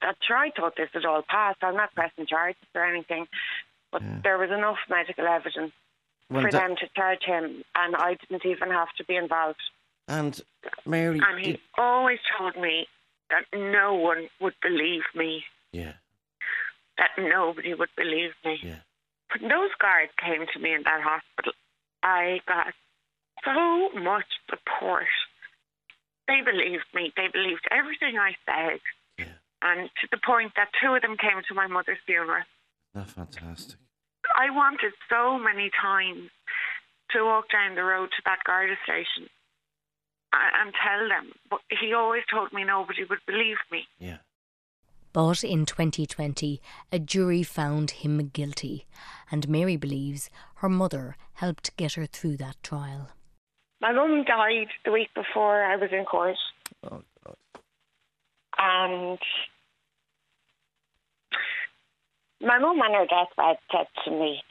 that 0.03 0.17
sure, 0.27 0.37
I 0.37 0.51
thought 0.51 0.75
this 0.77 0.91
had 0.93 1.07
all 1.07 1.23
passed. 1.27 1.61
I'm 1.63 1.77
not 1.77 1.95
pressing 1.95 2.27
charges 2.27 2.61
or 2.75 2.85
anything, 2.85 3.27
but 3.91 4.03
Yeah. 4.03 4.19
there 4.23 4.37
was 4.37 4.51
enough 4.51 4.77
medical 4.91 5.27
evidence 5.27 5.73
Well, 6.29 6.43
for 6.43 6.51
that- 6.51 6.61
them 6.61 6.77
to 6.77 6.89
charge 6.95 7.23
him, 7.25 7.65
and 7.75 7.97
I 7.97 8.15
didn't 8.21 8.45
even 8.45 8.71
have 8.71 8.93
to 8.99 9.05
be 9.05 9.17
involved. 9.17 9.63
and 10.09 10.39
Mary, 10.85 11.19
And 11.27 11.41
he 11.41 11.59
always 11.79 12.19
told 12.37 12.55
me 12.57 12.87
that 13.35 13.51
no 13.59 13.95
one 13.95 14.29
would 14.41 14.55
believe 14.63 15.03
me, 15.15 15.43
yeah, 15.73 15.95
that 16.99 17.11
nobody 17.19 17.75
would 17.75 17.91
believe 17.97 18.31
me. 18.45 18.59
yeah, 18.63 18.81
When 19.35 19.51
those 19.51 19.75
guards 19.83 20.13
came 20.23 20.47
to 20.53 20.59
me 20.61 20.73
in 20.75 20.83
that 20.85 21.03
hospital, 21.03 21.53
I 22.03 22.39
got 22.47 22.73
so 23.45 23.91
much 23.99 24.31
support. 24.49 25.11
they 26.29 26.41
believed 26.45 26.87
me. 26.95 27.13
They 27.17 27.27
believed 27.33 27.67
everything 27.71 28.17
I 28.19 28.33
said. 28.47 28.81
Yeah. 29.19 29.35
And 29.63 29.91
to 30.01 30.09
the 30.11 30.19
point 30.25 30.53
that 30.57 30.69
two 30.81 30.95
of 30.95 31.03
them 31.03 31.17
came 31.19 31.43
to 31.49 31.55
my 31.55 31.67
mother's 31.67 31.99
funeral. 32.07 32.45
That's 32.95 33.13
fantastic. 33.13 33.79
I 34.37 34.51
wanted 34.51 34.93
so 35.11 35.39
many 35.39 35.71
times 35.81 36.31
to 37.11 37.25
walk 37.25 37.51
down 37.53 37.75
the 37.75 37.83
road 37.85 38.09
to 38.17 38.23
that 38.25 38.39
Garda 38.47 38.77
station 38.85 39.29
and 40.61 40.73
tell 40.75 41.09
them, 41.09 41.33
but 41.51 41.61
he 41.81 41.93
always 41.93 42.23
told 42.31 42.53
me 42.53 42.65
nobody 42.65 43.05
would 43.05 43.21
believe 43.27 43.59
me. 43.71 43.87
Yeah. 43.99 44.19
But 45.13 45.45
in 45.45 45.65
2020, 45.65 46.61
a 46.91 46.99
jury 46.99 47.43
found 47.45 47.93
him 47.93 48.31
guilty, 48.33 48.87
and 49.31 49.49
Mary 49.49 49.77
believes 49.77 50.29
her 50.57 50.69
mother 50.69 51.17
helped 51.35 51.77
get 51.77 51.93
her 51.93 52.07
through 52.07 52.37
that 52.39 52.57
trial. 52.63 53.11
My 53.81 53.93
mum 53.93 54.25
died 54.25 54.69
the 54.85 54.91
week 54.93 55.11
before 55.15 55.63
I 55.65 55.77
was 55.77 55.91
in 55.93 56.05
court, 56.05 56.37
Oh 56.83 57.03
God. 57.25 57.37
and 58.59 59.19
my 62.41 62.59
mum 62.59 62.81
on 62.81 62.93
her 62.95 63.07
deathbed 63.07 63.59
said 63.71 63.87
to 64.05 64.11
me, 64.11 64.43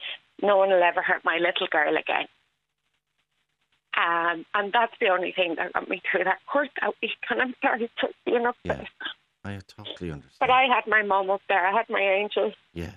"No 0.42 0.56
one 0.56 0.70
will 0.70 0.82
ever 0.82 1.02
hurt 1.02 1.24
my 1.24 1.38
little 1.38 1.66
girl 1.66 1.96
again." 1.96 2.26
Um, 3.96 4.44
and 4.54 4.72
that's 4.72 4.94
the 5.00 5.08
only 5.08 5.32
thing 5.32 5.54
that 5.56 5.72
got 5.72 5.88
me 5.88 6.02
through 6.10 6.24
that 6.24 6.40
court 6.50 6.68
that 6.80 6.94
week. 7.00 7.12
And 7.30 7.40
I'm 7.40 7.54
sorry 7.62 7.90
for 8.00 8.08
being 8.26 8.46
upset. 8.46 8.86
Yeah. 9.44 9.50
I 9.50 9.58
totally 9.68 10.10
understand. 10.10 10.38
But 10.40 10.50
I 10.50 10.64
had 10.64 10.84
my 10.86 11.02
mum 11.02 11.30
up 11.30 11.42
there. 11.48 11.66
I 11.66 11.72
had 11.72 11.86
my 11.88 12.00
angel. 12.00 12.52
Yeah. 12.72 12.92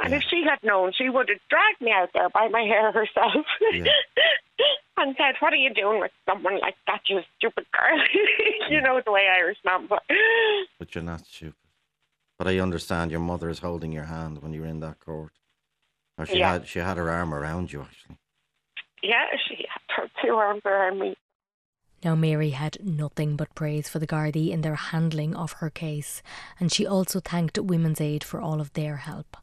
And 0.00 0.10
Yeah. 0.10 0.16
if 0.18 0.24
she 0.24 0.44
had 0.44 0.62
known, 0.62 0.92
she 0.92 1.08
would 1.08 1.28
have 1.28 1.38
dragged 1.48 1.80
me 1.80 1.92
out 1.92 2.10
there 2.14 2.28
by 2.28 2.48
my 2.48 2.62
hair 2.62 2.92
herself 2.92 3.46
Yeah. 3.72 3.84
and 4.96 5.14
said, 5.16 5.34
What 5.40 5.52
are 5.52 5.56
you 5.56 5.72
doing 5.72 6.00
with 6.00 6.12
someone 6.28 6.60
like 6.60 6.74
that, 6.86 7.00
you 7.08 7.20
stupid 7.38 7.66
girl? 7.72 7.98
you 8.70 8.80
know 8.80 9.00
the 9.04 9.12
way 9.12 9.28
Irish 9.28 9.58
man 9.64 9.86
but 9.88 10.02
But 10.78 10.94
you're 10.94 11.04
not 11.04 11.26
stupid. 11.26 11.54
But 12.38 12.48
I 12.48 12.58
understand 12.58 13.10
your 13.10 13.20
mother 13.20 13.48
is 13.48 13.60
holding 13.60 13.90
your 13.92 14.04
hand 14.04 14.42
when 14.42 14.52
you're 14.52 14.66
in 14.66 14.80
that 14.80 15.00
court. 15.00 15.32
Or 16.16 16.26
she 16.26 16.40
had 16.40 16.66
she 16.68 16.80
had 16.80 16.96
her 16.96 17.08
arm 17.10 17.32
around 17.32 17.72
you 17.72 17.82
actually. 17.82 18.18
Yeah, 19.02 19.26
she 19.48 19.66
had 19.68 19.96
her 19.96 20.08
two 20.22 20.34
arms 20.34 20.62
around 20.64 20.98
me. 20.98 21.14
Now, 22.04 22.14
Mary 22.14 22.50
had 22.50 22.78
nothing 22.84 23.36
but 23.36 23.54
praise 23.56 23.88
for 23.88 23.98
the 23.98 24.06
Gardaí 24.06 24.50
in 24.50 24.60
their 24.60 24.76
handling 24.76 25.34
of 25.34 25.54
her 25.54 25.68
case, 25.68 26.22
and 26.60 26.72
she 26.72 26.86
also 26.86 27.18
thanked 27.18 27.58
Women's 27.58 28.00
Aid 28.00 28.22
for 28.22 28.40
all 28.40 28.60
of 28.60 28.72
their 28.74 28.98
help. 28.98 29.36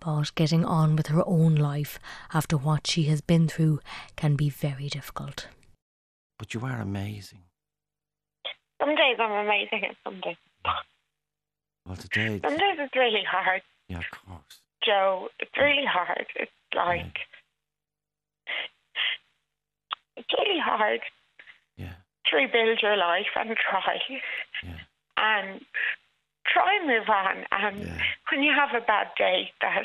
But 0.00 0.34
getting 0.34 0.64
on 0.64 0.94
with 0.94 1.06
her 1.06 1.22
own 1.26 1.54
life 1.54 1.98
after 2.34 2.56
what 2.56 2.86
she 2.86 3.04
has 3.04 3.22
been 3.22 3.48
through 3.48 3.80
can 4.14 4.36
be 4.36 4.50
very 4.50 4.88
difficult. 4.88 5.48
But 6.38 6.52
you 6.52 6.60
are 6.66 6.80
amazing. 6.80 7.40
Some 8.78 8.94
days 8.94 9.16
I'm 9.18 9.46
amazing 9.46 9.82
and 9.86 9.96
some 10.04 10.20
days. 10.20 10.36
Well 11.86 11.96
today 11.96 12.40
Some 12.44 12.58
days 12.58 12.76
it's 12.78 12.94
really 12.94 13.24
hard, 13.28 13.62
Yeah, 13.88 13.98
of 13.98 14.10
course. 14.10 14.60
Joe. 14.84 15.28
It's 15.40 15.56
really 15.56 15.86
hard. 15.86 16.26
It's 16.36 16.50
like, 16.74 17.06
it's 17.06 17.35
really 20.32 20.58
hard 20.60 21.00
Yeah. 21.76 21.94
to 22.26 22.36
rebuild 22.36 22.80
your 22.82 22.96
life 22.96 23.26
and 23.36 23.56
try. 23.56 23.98
Yeah. 24.62 24.78
and 25.18 25.64
try 26.46 26.76
and 26.76 26.86
move 26.86 27.08
on. 27.08 27.46
And 27.50 27.86
Yeah. 27.86 28.02
when 28.30 28.42
you 28.42 28.52
have 28.52 28.74
a 28.74 28.84
bad 28.84 29.08
day, 29.16 29.52
that 29.60 29.84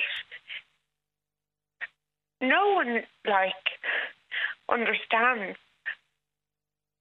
no 2.42 2.74
one 2.74 3.06
like 3.26 3.80
understands 4.70 5.58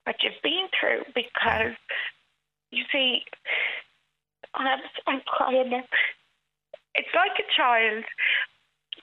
what 0.04 0.16
you've 0.22 0.40
been 0.42 0.68
through 0.78 1.04
because 1.14 1.74
you 2.70 2.84
see, 2.92 3.24
I'm, 4.54 4.80
I'm 5.06 5.20
crying 5.26 5.70
now. 5.70 5.84
It's 6.94 7.08
like 7.14 7.32
a 7.38 7.52
child 7.56 8.04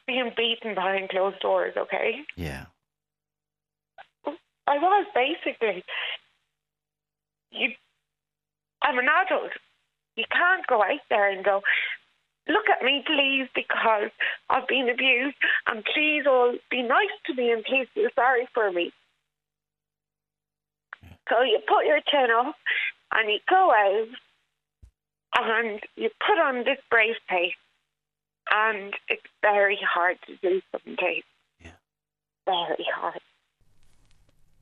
being 0.06 0.32
beaten 0.36 0.76
behind 0.76 1.10
closed 1.10 1.40
doors. 1.40 1.74
Okay, 1.78 2.26
Yeah. 2.36 2.66
I 4.68 4.78
was 4.78 5.08
basically. 5.16 5.84
You, 7.52 7.70
I'm 8.84 9.00
an 9.00 9.08
adult. 9.26 9.52
You 10.16 10.26
can't 10.30 10.68
go 10.68 10.84
out 10.84 11.00
there 11.10 11.32
and 11.32 11.44
go, 11.44 11.62
look 12.48 12.66
at 12.70 12.84
me, 12.84 13.04
please, 13.06 13.48
because 13.56 14.12
I've 14.50 14.68
been 14.68 14.90
abused, 14.90 15.38
and 15.68 15.84
please 15.86 16.24
all 16.28 16.56
be 16.70 16.82
nice 16.84 17.16
to 17.28 17.34
me 17.34 17.52
and 17.52 17.64
please 17.64 17.88
feel 17.94 18.10
sorry 18.16 18.48
for 18.54 18.72
me. 18.72 18.92
So 21.30 21.42
you 21.42 21.60
put 21.68 21.86
your 21.86 22.00
chin 22.10 22.28
up 22.38 22.56
and 23.14 23.30
you 23.30 23.40
go 23.50 23.72
out 23.72 24.08
and 25.40 25.80
you 25.96 26.10
put 26.26 26.40
on 26.40 26.64
this 26.64 26.80
brave 26.90 27.16
face, 27.30 27.54
and 28.50 28.94
it's 29.08 29.22
very 29.42 29.80
hard 29.82 30.18
to 30.26 30.36
do 30.42 30.62
some 30.72 30.96
days. 30.96 31.24
Yeah. 31.62 31.72
Very 32.46 32.88
hard. 32.96 33.20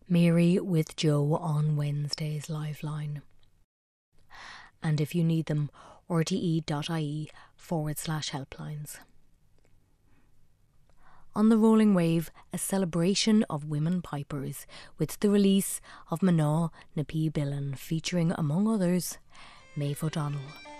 Mary 0.07 0.59
with 0.59 0.95
Joe 0.95 1.35
on 1.41 1.75
Wednesday's 1.75 2.47
Lifeline. 2.47 3.23
And 4.83 5.01
if 5.01 5.15
you 5.15 5.23
need 5.23 5.47
them, 5.47 5.71
rte.ie 6.07 7.31
forward 7.55 7.97
slash 7.97 8.29
helplines. 8.29 8.99
On 11.35 11.49
the 11.49 11.57
Rolling 11.57 11.95
Wave, 11.95 12.31
a 12.53 12.59
celebration 12.59 13.43
of 13.49 13.65
women 13.65 14.03
pipers 14.03 14.67
with 14.99 15.19
the 15.21 15.29
release 15.31 15.81
of 16.11 16.19
Manaw 16.19 16.69
Napi 16.95 17.31
Billen 17.31 17.75
featuring, 17.75 18.31
among 18.37 18.67
others, 18.67 19.17
Maeve 19.75 20.03
O'Donnell. 20.03 20.74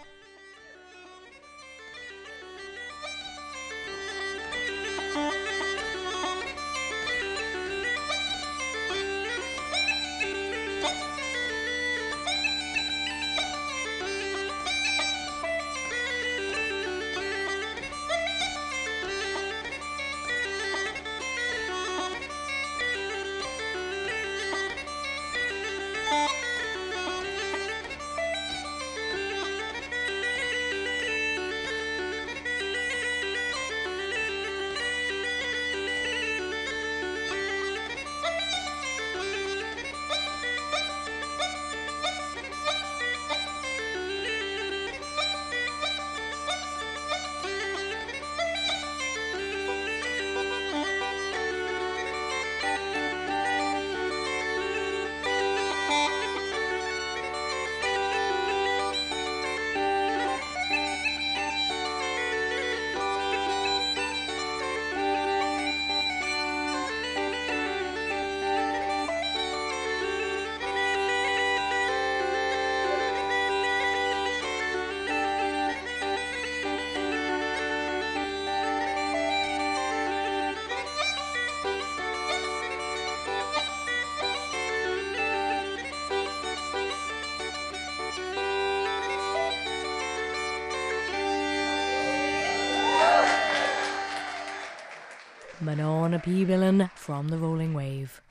Manona 95.66 96.20
P. 96.20 96.46
Billen 96.46 96.92
from 96.94 97.30
the 97.30 97.40
Rolling 97.40 97.74
Wave. 97.74 98.22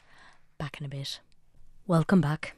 Back 0.57 0.79
in 0.79 0.87
a 0.87 0.89
bit. 0.89 1.19
Welcome 1.85 2.21
back. 2.21 2.55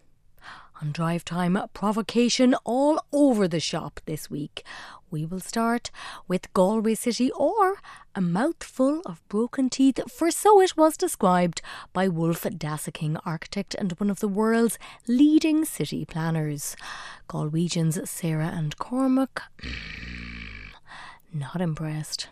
On 0.82 0.92
drive 0.92 1.24
time 1.24 1.58
provocation 1.72 2.54
all 2.62 3.00
over 3.10 3.48
the 3.48 3.58
shop 3.58 4.00
this 4.04 4.30
week. 4.30 4.62
We 5.10 5.24
will 5.24 5.40
start 5.40 5.90
with 6.28 6.52
Galway 6.52 6.94
City 6.94 7.30
or 7.30 7.76
a 8.14 8.20
mouthful 8.20 9.00
of 9.06 9.26
broken 9.30 9.70
teeth, 9.70 9.98
for 10.12 10.30
so 10.30 10.60
it 10.60 10.76
was 10.76 10.98
described 10.98 11.62
by 11.94 12.06
Wulf 12.06 12.42
Daseking, 12.42 13.18
architect 13.24 13.74
and 13.74 13.92
one 13.92 14.10
of 14.10 14.20
the 14.20 14.28
world's 14.28 14.78
leading 15.08 15.64
city 15.64 16.04
planners. 16.04 16.76
Galwegians 17.30 18.06
Sarah 18.06 18.52
and 18.54 18.76
Cormac, 18.76 19.40
not 21.32 21.62
impressed 21.62 22.28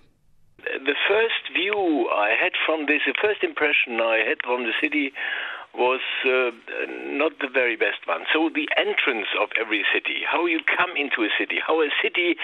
the 0.84 0.94
first 1.08 1.43
view 1.54 2.08
I 2.12 2.30
had 2.40 2.52
from 2.66 2.86
this, 2.86 3.02
the 3.06 3.14
first 3.20 3.42
impression 3.42 4.00
I 4.00 4.24
had 4.28 4.38
from 4.44 4.64
the 4.64 4.72
city 4.80 5.12
was 5.76 6.00
uh, 6.24 6.52
not 7.18 7.32
the 7.40 7.48
very 7.52 7.74
best 7.74 8.06
one. 8.06 8.22
So 8.32 8.48
the 8.48 8.68
entrance 8.78 9.26
of 9.42 9.48
every 9.60 9.84
city, 9.92 10.22
how 10.22 10.46
you 10.46 10.60
come 10.78 10.90
into 10.96 11.22
a 11.26 11.30
city, 11.36 11.58
how 11.66 11.82
a 11.82 11.88
city 12.00 12.36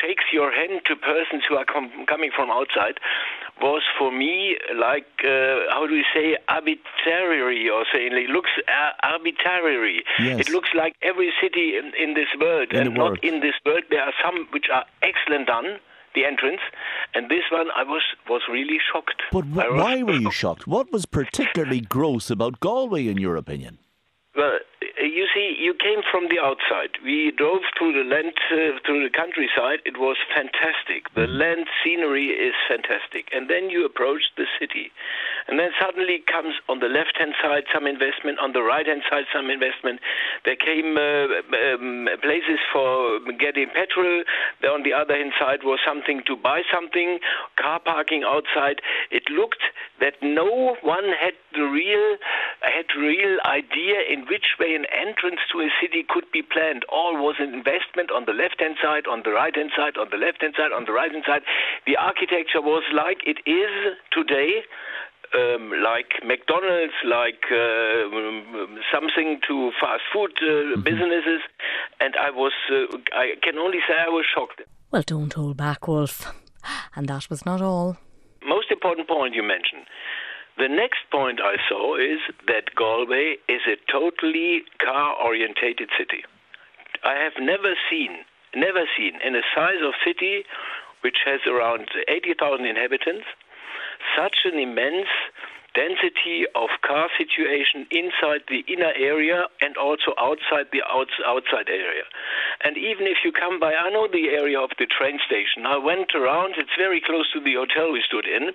shakes 0.00 0.24
your 0.32 0.52
hand 0.52 0.82
to 0.84 0.94
persons 0.96 1.44
who 1.48 1.56
are 1.56 1.64
com- 1.64 2.04
coming 2.06 2.30
from 2.34 2.50
outside, 2.50 3.00
was 3.62 3.80
for 3.98 4.12
me 4.12 4.58
like 4.76 5.08
uh, 5.24 5.64
how 5.72 5.86
do 5.88 5.94
we 5.94 6.04
say 6.14 6.36
arbitrary 6.48 7.70
or 7.70 7.84
saying 7.90 8.12
it 8.12 8.28
looks 8.28 8.50
uh, 8.68 8.90
arbitrary. 9.02 10.04
Yes. 10.20 10.40
It 10.40 10.48
looks 10.50 10.68
like 10.76 10.94
every 11.00 11.32
city 11.40 11.72
in, 11.78 11.92
in 11.96 12.12
this 12.12 12.28
world, 12.38 12.68
In 12.72 12.86
and 12.86 12.98
world. 12.98 13.18
not 13.22 13.24
in 13.24 13.40
this 13.40 13.54
world. 13.64 13.84
There 13.88 14.02
are 14.02 14.12
some 14.22 14.46
which 14.52 14.66
are 14.72 14.84
excellent 15.02 15.46
done. 15.46 15.78
The 16.14 16.24
entrance, 16.24 16.60
and 17.14 17.28
this 17.30 17.44
one 17.52 17.68
I 17.76 17.82
was 17.84 18.02
was 18.28 18.42
really 18.50 18.78
shocked. 18.92 19.22
But 19.30 19.44
wh- 19.44 19.56
was 19.56 19.80
why 19.82 20.02
were 20.02 20.14
you 20.14 20.30
shocked? 20.42 20.66
What 20.66 20.90
was 20.92 21.06
particularly 21.06 21.80
gross 21.80 22.30
about 22.30 22.60
Galway, 22.60 23.06
in 23.08 23.18
your 23.18 23.36
opinion? 23.36 23.78
Well, 24.34 24.58
you 25.18 25.26
see, 25.34 25.58
you 25.58 25.74
came 25.74 26.06
from 26.06 26.30
the 26.30 26.38
outside. 26.38 26.94
We 27.02 27.34
drove 27.34 27.66
through 27.74 27.90
the 27.98 28.06
land, 28.06 28.38
uh, 28.54 28.78
through 28.86 29.02
the 29.02 29.10
countryside. 29.10 29.82
It 29.82 29.98
was 29.98 30.14
fantastic. 30.30 31.10
The 31.18 31.26
land 31.26 31.66
scenery 31.82 32.30
is 32.30 32.54
fantastic. 32.70 33.26
And 33.34 33.50
then 33.50 33.66
you 33.66 33.84
approach 33.84 34.22
the 34.38 34.46
city. 34.62 34.94
And 35.48 35.58
then 35.58 35.74
suddenly 35.74 36.22
comes 36.22 36.54
on 36.68 36.78
the 36.78 36.86
left 36.86 37.18
hand 37.18 37.34
side 37.42 37.66
some 37.74 37.90
investment, 37.90 38.38
on 38.38 38.52
the 38.52 38.62
right 38.62 38.86
hand 38.86 39.02
side 39.10 39.26
some 39.34 39.50
investment. 39.50 39.98
There 40.44 40.54
came 40.54 40.94
uh, 40.94 41.26
um, 41.50 42.06
places 42.22 42.62
for 42.70 43.18
getting 43.42 43.74
petrol. 43.74 44.22
There 44.62 44.70
on 44.70 44.86
the 44.86 44.94
other 44.94 45.18
hand 45.18 45.34
side 45.34 45.66
was 45.66 45.80
something 45.82 46.22
to 46.30 46.36
buy 46.36 46.62
something, 46.70 47.18
car 47.58 47.80
parking 47.82 48.22
outside. 48.22 48.78
It 49.10 49.26
looked 49.34 49.66
that 49.98 50.14
no 50.22 50.78
one 50.86 51.10
had 51.18 51.34
the 51.58 51.66
real 51.66 52.22
had 52.62 52.86
real 52.94 53.38
idea 53.46 54.06
in 54.06 54.26
which 54.30 54.54
way 54.60 54.74
an 54.78 54.86
entrance 55.08 55.40
to 55.52 55.56
a 55.60 55.70
city 55.80 56.04
could 56.08 56.28
be 56.32 56.42
planned. 56.42 56.84
All 56.92 57.14
was 57.16 57.36
an 57.38 57.54
investment 57.54 58.10
on 58.12 58.22
the 58.28 58.36
left 58.36 58.60
hand 58.60 58.76
side, 58.82 59.06
on 59.08 59.22
the 59.24 59.32
right 59.32 59.54
hand 59.54 59.72
side, 59.76 59.96
on 59.96 60.08
the 60.12 60.20
left 60.20 60.42
hand 60.44 60.54
side, 60.56 60.72
on 60.72 60.84
the 60.84 60.92
right 60.92 61.10
hand 61.10 61.24
side. 61.26 61.42
The 61.88 61.96
architecture 61.96 62.60
was 62.60 62.84
like 62.92 63.18
it 63.24 63.38
is 63.48 63.72
today. 64.12 64.62
Um, 65.36 65.72
like 65.84 66.24
McDonald's, 66.24 66.96
like 67.04 67.44
uh, 67.52 68.08
um, 68.16 68.80
something 68.90 69.38
to 69.46 69.72
fast 69.78 70.00
food 70.10 70.32
uh, 70.40 70.80
businesses, 70.80 71.44
and 72.00 72.16
I 72.16 72.30
was, 72.30 72.52
uh, 72.72 72.96
I 73.12 73.34
can 73.42 73.58
only 73.58 73.76
say 73.86 73.92
I 73.92 74.08
was 74.08 74.24
shocked. 74.34 74.62
Well, 74.90 75.04
don't 75.04 75.34
hold 75.34 75.58
back, 75.58 75.86
Wulf. 75.86 76.32
And 76.96 77.08
that 77.08 77.28
was 77.28 77.44
not 77.44 77.60
all. 77.60 77.98
most 78.46 78.70
important 78.70 79.06
point 79.06 79.34
you 79.34 79.42
mentioned. 79.42 79.84
The 80.58 80.68
next 80.68 81.06
point 81.12 81.38
I 81.40 81.54
saw 81.68 81.94
is 81.94 82.18
that 82.48 82.74
Galway 82.74 83.36
is 83.48 83.62
a 83.70 83.78
totally 83.90 84.62
car 84.82 85.14
orientated 85.14 85.88
city. 85.96 86.24
I 87.04 87.14
have 87.14 87.38
never 87.38 87.74
seen, 87.88 88.26
never 88.56 88.82
seen 88.96 89.20
in 89.24 89.36
a 89.36 89.46
size 89.54 89.78
of 89.86 89.94
city 90.04 90.42
which 91.02 91.18
has 91.24 91.38
around 91.46 91.86
80,000 92.08 92.66
inhabitants, 92.66 93.26
such 94.18 94.38
an 94.44 94.58
immense 94.58 95.06
density 95.78 96.42
of 96.58 96.68
car 96.82 97.06
situation 97.14 97.86
inside 97.94 98.42
the 98.50 98.66
inner 98.66 98.90
area 98.98 99.46
and 99.62 99.76
also 99.76 100.10
outside 100.18 100.66
the 100.74 100.82
outs- 100.82 101.22
outside 101.24 101.68
area. 101.70 102.02
And 102.64 102.74
even 102.76 103.06
if 103.06 103.18
you 103.24 103.30
come 103.30 103.60
by, 103.60 103.72
I 103.74 103.88
know 103.94 104.08
the 104.10 104.26
area 104.34 104.58
of 104.58 104.70
the 104.78 104.86
train 104.86 105.18
station. 105.24 105.66
I 105.66 105.78
went 105.78 106.10
around. 106.18 106.54
It's 106.58 106.74
very 106.76 107.00
close 107.00 107.30
to 107.34 107.40
the 107.40 107.54
hotel 107.54 107.92
we 107.92 108.02
stood 108.02 108.26
in. 108.26 108.50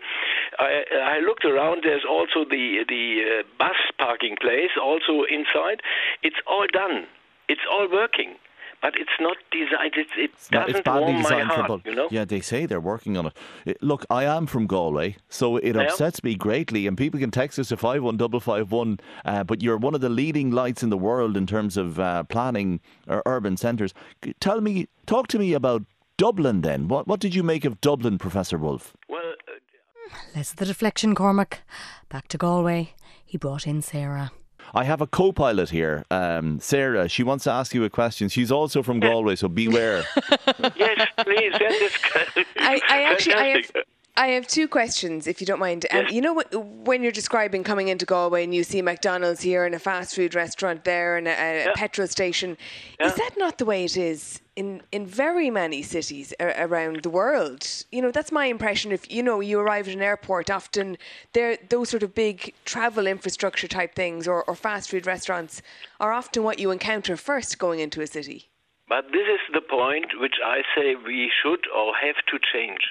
I, 0.60 0.84
I 1.16 1.20
looked 1.20 1.46
around. 1.46 1.84
There's 1.88 2.08
also 2.16 2.44
the 2.44 2.84
the 2.96 3.06
uh, 3.24 3.44
bus 3.58 3.80
parking 3.98 4.36
place 4.46 4.74
also 4.76 5.24
inside. 5.38 5.80
It's 6.28 6.42
all 6.46 6.68
done. 6.72 7.08
It's 7.48 7.66
all 7.72 7.88
working. 7.92 8.36
But 8.84 8.94
it's 8.98 9.18
not 9.20 9.38
designed. 9.50 9.94
It, 9.96 10.08
it 10.18 10.32
It's, 10.34 10.52
not, 10.52 10.68
doesn't 10.68 10.76
it's 10.82 10.84
badly 10.86 11.02
warm 11.04 11.14
my 11.16 11.22
designed 11.22 11.48
heart, 11.48 11.68
for 11.84 11.90
you 11.90 11.96
know. 11.96 12.08
Yeah, 12.12 12.26
they 12.26 12.42
say 12.42 12.66
they're 12.66 12.82
working 12.82 13.16
on 13.18 13.28
it. 13.28 13.34
It- 13.66 13.82
Look, 13.82 14.06
I 14.10 14.26
am 14.26 14.46
from 14.46 14.68
Galway, 14.68 15.16
so 15.30 15.56
it 15.58 15.74
Yeah. 15.76 15.84
upsets 15.84 16.22
me 16.24 16.36
greatly. 16.36 16.86
And 16.86 16.98
people 16.98 17.20
can 17.20 17.32
text 17.32 17.58
us 17.60 17.72
at 17.72 17.80
five 17.80 18.04
one 18.04 18.18
double 18.18 18.42
five 18.42 18.72
one. 18.72 19.00
Uh, 19.24 19.44
but 19.46 19.64
you're 19.64 19.78
one 19.78 19.96
of 19.96 20.02
the 20.02 20.10
leading 20.10 20.52
lights 20.52 20.84
in 20.84 20.90
the 20.90 20.98
world 20.98 21.38
in 21.38 21.48
terms 21.48 21.78
of 21.78 21.98
uh, 22.00 22.24
planning 22.26 22.82
uh, 23.08 23.22
urban 23.26 23.56
centres. 23.58 23.94
Tell 24.42 24.60
me, 24.62 24.88
talk 25.06 25.28
to 25.30 25.40
me 25.40 25.54
about 25.54 25.84
Dublin. 26.18 26.62
Then, 26.62 26.88
what 26.90 27.08
what 27.08 27.22
did 27.22 27.34
you 27.34 27.42
make 27.42 27.64
of 27.64 27.80
Dublin, 27.80 28.18
Professor 28.18 28.58
Wolfe? 28.58 28.94
Well, 29.08 29.22
uh, 29.48 30.16
Less 30.36 30.52
of 30.52 30.58
the 30.58 30.66
deflection, 30.66 31.16
Cormac. 31.16 31.62
Back 32.10 32.28
to 32.28 32.38
Galway. 32.38 32.94
He 33.26 33.38
brought 33.38 33.66
in 33.66 33.82
Sarah. 33.82 34.32
I 34.74 34.84
have 34.84 35.02
a 35.02 35.08
co-pilot 35.08 35.70
here, 35.70 36.04
um, 36.12 36.60
Sarah. 36.60 37.08
She 37.08 37.24
wants 37.24 37.44
to 37.46 37.52
ask 37.52 37.74
you 37.74 37.84
a 37.84 37.90
question. 37.90 38.30
She's 38.30 38.52
also 38.52 38.84
from 38.84 39.00
Galway, 39.00 39.36
so 39.36 39.48
beware. 39.48 40.04
yes, 40.76 41.08
please. 41.18 41.54
That 41.54 41.72
is 41.72 42.46
I, 42.58 42.82
I 42.90 43.02
actually 43.04 43.36
I 43.36 43.46
have 43.48 43.66
fantastic. 43.66 43.88
I 44.16 44.28
have 44.28 44.46
two 44.46 44.68
questions, 44.68 45.26
if 45.26 45.42
you 45.42 45.48
don't 45.48 45.60
mind. 45.60 45.88
Um, 45.92 46.06
you 46.08 46.22
know, 46.22 46.40
when 46.54 47.02
you're 47.02 47.12
describing 47.12 47.64
coming 47.64 47.88
into 47.88 48.06
Galway 48.06 48.44
and 48.44 48.54
you 48.54 48.64
see 48.64 48.80
McDonald's 48.84 49.42
here 49.42 49.66
and 49.66 49.74
a 49.74 49.80
fast 49.80 50.14
food 50.16 50.36
restaurant 50.36 50.84
there 50.84 51.18
and 51.18 51.28
a, 51.28 51.32
a 51.32 51.64
Yeah. 51.66 51.72
petrol 51.76 52.08
station, 52.08 52.56
Yeah. 53.00 53.08
is 53.08 53.16
that 53.16 53.32
not 53.38 53.58
the 53.58 53.66
way 53.66 53.86
it 53.86 53.98
is 53.98 54.40
in 54.56 54.84
in 54.92 55.08
very 55.08 55.50
many 55.50 55.82
cities 55.82 56.32
a- 56.40 56.64
around 56.64 57.02
the 57.02 57.10
world? 57.10 57.68
You 57.92 58.04
know, 58.04 58.12
that's 58.12 58.32
my 58.32 58.46
impression. 58.46 58.92
If 58.92 59.12
you 59.12 59.24
know 59.24 59.40
you 59.40 59.60
arrive 59.60 59.88
at 59.88 59.96
an 59.96 60.04
airport, 60.04 60.52
often 60.52 61.00
there 61.34 61.58
those 61.70 61.90
sort 61.90 62.04
of 62.04 62.14
big 62.14 62.54
travel 62.66 63.08
infrastructure 63.08 63.68
type 63.68 63.96
things 63.96 64.28
or, 64.28 64.44
or 64.44 64.54
fast 64.56 64.92
food 64.92 65.08
restaurants 65.08 65.64
are 66.00 66.12
often 66.14 66.44
what 66.44 66.60
you 66.60 66.70
encounter 66.70 67.18
first 67.18 67.58
going 67.58 67.80
into 67.80 68.00
a 68.02 68.06
city. 68.06 68.50
But 68.88 69.06
this 69.12 69.28
is 69.38 69.40
the 69.54 69.62
point 69.62 70.20
which 70.20 70.36
I 70.46 70.62
say 70.76 70.94
we 70.94 71.32
should 71.42 71.66
or 71.76 71.96
have 71.96 72.18
to 72.30 72.38
change. 72.54 72.82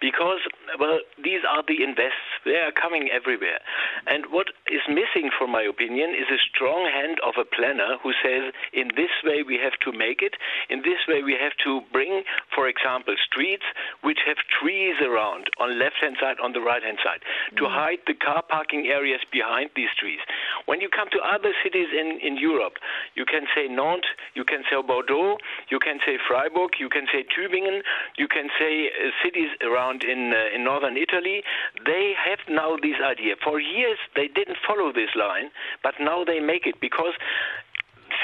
Because, 0.00 0.40
well, 0.78 1.00
these 1.22 1.42
are 1.48 1.62
the 1.66 1.82
invests. 1.82 2.30
They 2.44 2.56
are 2.62 2.70
coming 2.70 3.10
everywhere. 3.10 3.58
And 4.06 4.30
what 4.30 4.48
is 4.70 4.82
missing, 4.88 5.30
from 5.36 5.50
my 5.50 5.62
opinion, 5.62 6.10
is 6.14 6.30
a 6.30 6.38
strong 6.38 6.86
hand 6.86 7.18
of 7.26 7.34
a 7.34 7.44
planner 7.44 7.98
who 8.02 8.12
says, 8.22 8.54
in 8.72 8.88
this 8.94 9.10
way 9.24 9.42
we 9.42 9.58
have 9.58 9.74
to 9.82 9.90
make 9.90 10.22
it, 10.22 10.34
in 10.70 10.82
this 10.86 11.02
way 11.08 11.22
we 11.22 11.34
have 11.34 11.56
to 11.64 11.82
bring, 11.92 12.22
for 12.54 12.68
example, 12.68 13.16
streets 13.26 13.66
which 14.02 14.20
have 14.26 14.38
trees 14.46 14.94
around 15.02 15.50
on 15.58 15.78
left 15.78 15.96
hand 16.00 16.16
side, 16.20 16.36
on 16.38 16.52
the 16.52 16.60
right 16.60 16.82
hand 16.82 16.98
side, 17.02 17.20
to 17.56 17.66
hide 17.66 17.98
the 18.06 18.14
car 18.14 18.42
parking 18.46 18.86
areas 18.86 19.20
behind 19.32 19.70
these 19.74 19.90
trees. 19.98 20.20
When 20.66 20.80
you 20.80 20.88
come 20.88 21.08
to 21.10 21.20
other 21.26 21.52
cities 21.62 21.88
in, 21.90 22.20
in 22.22 22.36
Europe, 22.36 22.78
you 23.14 23.24
can 23.24 23.46
say 23.54 23.66
Nantes, 23.66 24.06
you 24.34 24.44
can 24.44 24.62
say 24.70 24.78
Bordeaux, 24.78 25.38
you 25.70 25.78
can 25.78 25.98
say 26.06 26.18
Freiburg, 26.28 26.78
you 26.78 26.88
can 26.88 27.06
say 27.10 27.26
Tübingen, 27.26 27.82
you 28.16 28.28
can 28.28 28.48
say 28.58 28.90
uh, 28.94 29.10
cities 29.24 29.50
around 29.62 29.87
in 29.92 30.32
uh, 30.32 30.54
in 30.54 30.64
northern 30.64 30.96
Italy. 30.96 31.42
They 31.84 32.14
have 32.16 32.38
now 32.48 32.76
this 32.76 32.96
idea. 33.04 33.34
For 33.42 33.60
years 33.60 33.98
they 34.14 34.28
didn't 34.28 34.58
follow 34.66 34.92
this 34.92 35.10
line, 35.16 35.50
but 35.82 35.94
now 36.00 36.24
they 36.24 36.40
make 36.40 36.66
it 36.66 36.80
because 36.80 37.14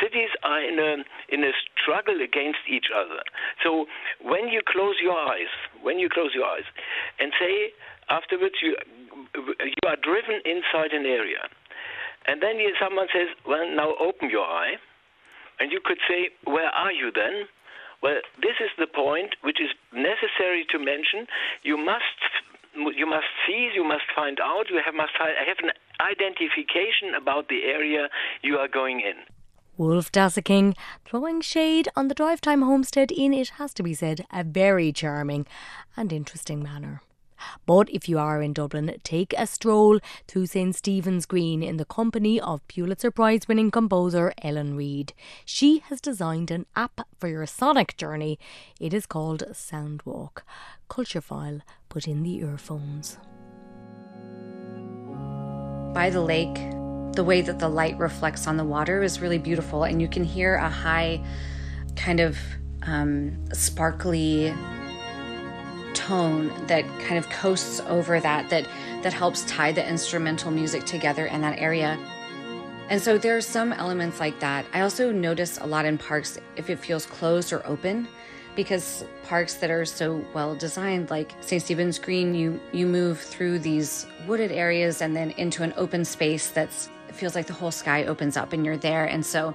cities 0.00 0.31
are 0.42 0.62
in 0.62 0.79
a 0.79 1.05
in 1.29 1.44
a 1.44 1.53
struggle 1.72 2.20
against 2.20 2.64
each 2.68 2.87
other. 2.94 3.22
So 3.62 3.87
when 4.22 4.48
you 4.48 4.61
close 4.66 4.96
your 5.03 5.16
eyes, 5.16 5.53
when 5.83 5.98
you 5.98 6.09
close 6.09 6.33
your 6.35 6.46
eyes, 6.46 6.66
and 7.18 7.33
say 7.38 7.72
afterwards 8.11 8.57
you 8.62 8.77
you 9.35 9.85
are 9.87 9.96
driven 9.96 10.40
inside 10.44 10.92
an 10.92 11.07
area, 11.07 11.48
and 12.27 12.42
then 12.42 12.59
someone 12.81 13.09
says, 13.12 13.29
"Well, 13.46 13.68
now 13.68 13.94
open 14.00 14.31
your 14.31 14.46
eye," 14.46 14.77
and 15.61 15.72
you 15.72 15.81
could 15.85 15.98
say, 16.09 16.31
"Where 16.44 16.68
are 16.68 16.92
you 16.92 17.11
then?" 17.11 17.48
Well, 18.05 18.21
this 18.43 18.61
is 18.61 18.69
the 18.79 18.87
point 18.87 19.35
which 19.40 19.57
is 19.62 19.71
necessary 19.95 20.67
to 20.73 20.79
mention. 20.79 21.27
You 21.62 21.79
must 21.79 22.21
you 22.77 23.07
must 23.07 23.25
seize, 23.47 23.71
you 23.75 23.85
must 23.85 24.05
find 24.14 24.38
out, 24.40 24.69
you 24.69 24.79
have, 24.85 24.95
must 24.95 25.12
have 25.17 25.29
an 25.62 25.71
identification 26.01 27.14
about 27.17 27.49
the 27.49 27.62
area 27.62 28.09
you 28.43 28.57
are 28.59 28.69
going 28.69 29.01
in. 29.01 29.14
Wulf 29.79 30.12
Daseking 30.12 30.77
throwing 31.05 31.40
shade 31.40 31.88
on 31.97 32.09
the 32.09 32.14
drive 32.14 32.40
time 32.40 32.62
homestead 32.62 33.11
in, 33.11 33.33
it 33.33 33.51
has 33.61 33.73
to 33.75 33.83
be 33.83 33.95
said, 33.95 34.27
a 34.33 34.45
very 34.45 34.93
charming 34.93 35.47
and 35.97 36.12
interesting 36.12 36.62
manner. 36.62 37.01
But 37.67 37.89
if 37.91 38.09
you 38.09 38.19
are 38.19 38.43
in 38.43 38.53
Dublin, 38.53 38.95
take 39.03 39.35
a 39.37 39.47
stroll 39.47 40.01
through 40.29 40.47
St 40.47 40.75
Stephen's 40.75 41.27
Green 41.27 41.63
in 41.63 41.77
the 41.77 41.85
company 41.85 42.41
of 42.41 42.67
Pulitzer 42.69 43.11
Prize 43.11 43.49
winning 43.49 43.71
composer 43.71 44.33
Ellen 44.43 44.77
Reid. 44.77 45.13
She 45.45 45.79
has 45.89 46.01
designed 46.01 46.51
an 46.51 46.67
app 46.77 47.07
for 47.19 47.29
your 47.29 47.47
sonic 47.47 47.97
journey. 47.97 48.39
It 48.81 48.93
is 48.95 49.07
called 49.07 49.45
Soundwalk. 49.53 50.43
Culture 50.89 51.21
File, 51.21 51.61
put 51.89 52.07
in 52.07 52.23
the 52.23 52.37
earphones. 52.37 53.19
By 55.95 56.11
the 56.11 56.21
lake, 56.21 56.57
the 57.15 57.25
way 57.25 57.41
that 57.41 57.59
the 57.59 57.69
light 57.69 57.97
reflects 57.99 58.47
on 58.47 58.57
the 58.57 58.65
water 58.65 59.03
is 59.03 59.21
really 59.21 59.39
beautiful, 59.39 59.85
and 59.85 60.03
you 60.03 60.09
can 60.09 60.25
hear 60.25 60.57
a 60.57 60.69
high, 60.69 61.25
kind 61.97 62.21
of 62.21 62.37
um, 62.83 63.45
sparkly 63.53 64.53
tone 65.95 66.53
that 66.67 66.85
kind 67.01 67.17
of 67.17 67.29
coasts 67.31 67.81
over 67.89 68.21
that 68.21 68.51
that 68.51 68.69
that 69.03 69.13
helps 69.13 69.45
tie 69.45 69.73
the 69.73 69.87
instrumental 69.89 70.51
music 70.51 70.85
together 70.85 71.27
in 71.27 71.41
that 71.41 71.59
area. 71.59 71.99
And 72.89 73.01
so 73.01 73.17
there 73.17 73.37
are 73.37 73.41
some 73.41 73.73
elements 73.73 74.21
like 74.21 74.41
that. 74.41 74.67
I 74.75 74.81
also 74.81 75.11
notice 75.11 75.59
a 75.59 75.67
lot 75.67 75.87
in 75.87 75.97
parks 75.97 76.39
if 76.57 76.69
it 76.69 76.79
feels 76.79 77.07
closed 77.07 77.53
or 77.53 77.67
open 77.67 78.09
because 78.57 79.05
parks 79.25 79.55
that 79.55 79.71
are 79.71 79.85
so 79.85 80.25
well 80.33 80.55
designed 80.55 81.11
like 81.11 81.33
St. 81.41 81.63
Stephen's 81.63 81.99
Green 81.99 82.35
you 82.35 82.61
you 82.73 82.87
move 82.87 83.21
through 83.21 83.59
these 83.59 84.07
wooded 84.27 84.53
areas 84.53 85.03
and 85.03 85.17
then 85.17 85.31
into 85.33 85.63
an 85.63 85.73
open 85.77 86.05
space 86.05 86.51
that's 86.51 86.89
feels 87.13 87.35
like 87.35 87.47
the 87.47 87.53
whole 87.53 87.71
sky 87.71 88.05
opens 88.05 88.37
up 88.37 88.53
and 88.53 88.65
you're 88.65 88.77
there 88.77 89.07
and 89.07 89.25
so 89.25 89.55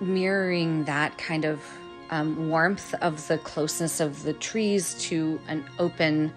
mirroring 0.00 0.84
that 0.84 1.16
kind 1.18 1.44
of 1.44 1.62
um, 2.10 2.48
warmth 2.48 2.94
of 2.94 3.26
the 3.28 3.38
closeness 3.38 4.00
of 4.00 4.22
the 4.22 4.32
trees 4.34 4.94
to 5.02 5.40
an 5.48 5.64
open 5.78 6.32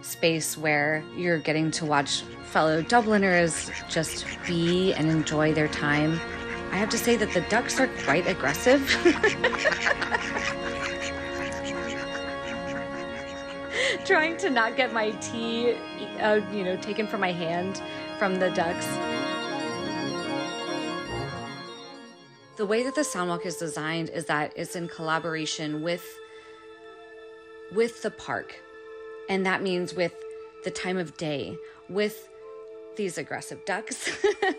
space 0.00 0.56
where 0.56 1.04
you're 1.16 1.38
getting 1.38 1.70
to 1.72 1.84
watch 1.84 2.22
fellow 2.44 2.80
Dubliners 2.80 3.70
just 3.88 4.24
be 4.46 4.94
and 4.94 5.10
enjoy 5.10 5.52
their 5.52 5.68
time. 5.68 6.20
I 6.70 6.76
have 6.76 6.88
to 6.90 6.98
say 6.98 7.16
that 7.16 7.32
the 7.32 7.40
ducks 7.42 7.80
are 7.80 7.88
quite 8.04 8.26
aggressive. 8.26 8.82
Trying 14.04 14.36
to 14.38 14.50
not 14.50 14.76
get 14.76 14.92
my 14.92 15.10
tea, 15.12 15.76
uh, 16.20 16.40
you 16.52 16.64
know, 16.64 16.76
taken 16.76 17.08
from 17.08 17.20
my 17.20 17.32
hand 17.32 17.82
from 18.18 18.36
the 18.36 18.50
ducks. 18.50 18.86
The 22.56 22.64
way 22.64 22.82
that 22.84 22.94
the 22.94 23.02
Soundwalk 23.02 23.44
is 23.44 23.56
designed 23.56 24.08
is 24.08 24.24
that 24.26 24.54
it's 24.56 24.76
in 24.76 24.88
collaboration 24.88 25.82
with 25.82 26.18
with 27.74 28.00
the 28.02 28.10
park. 28.10 28.54
And 29.28 29.44
that 29.44 29.62
means 29.62 29.92
with 29.92 30.14
the 30.64 30.70
time 30.70 30.96
of 30.96 31.16
day, 31.18 31.58
with 31.90 32.28
these 32.96 33.18
aggressive 33.18 33.62
ducks, 33.66 34.08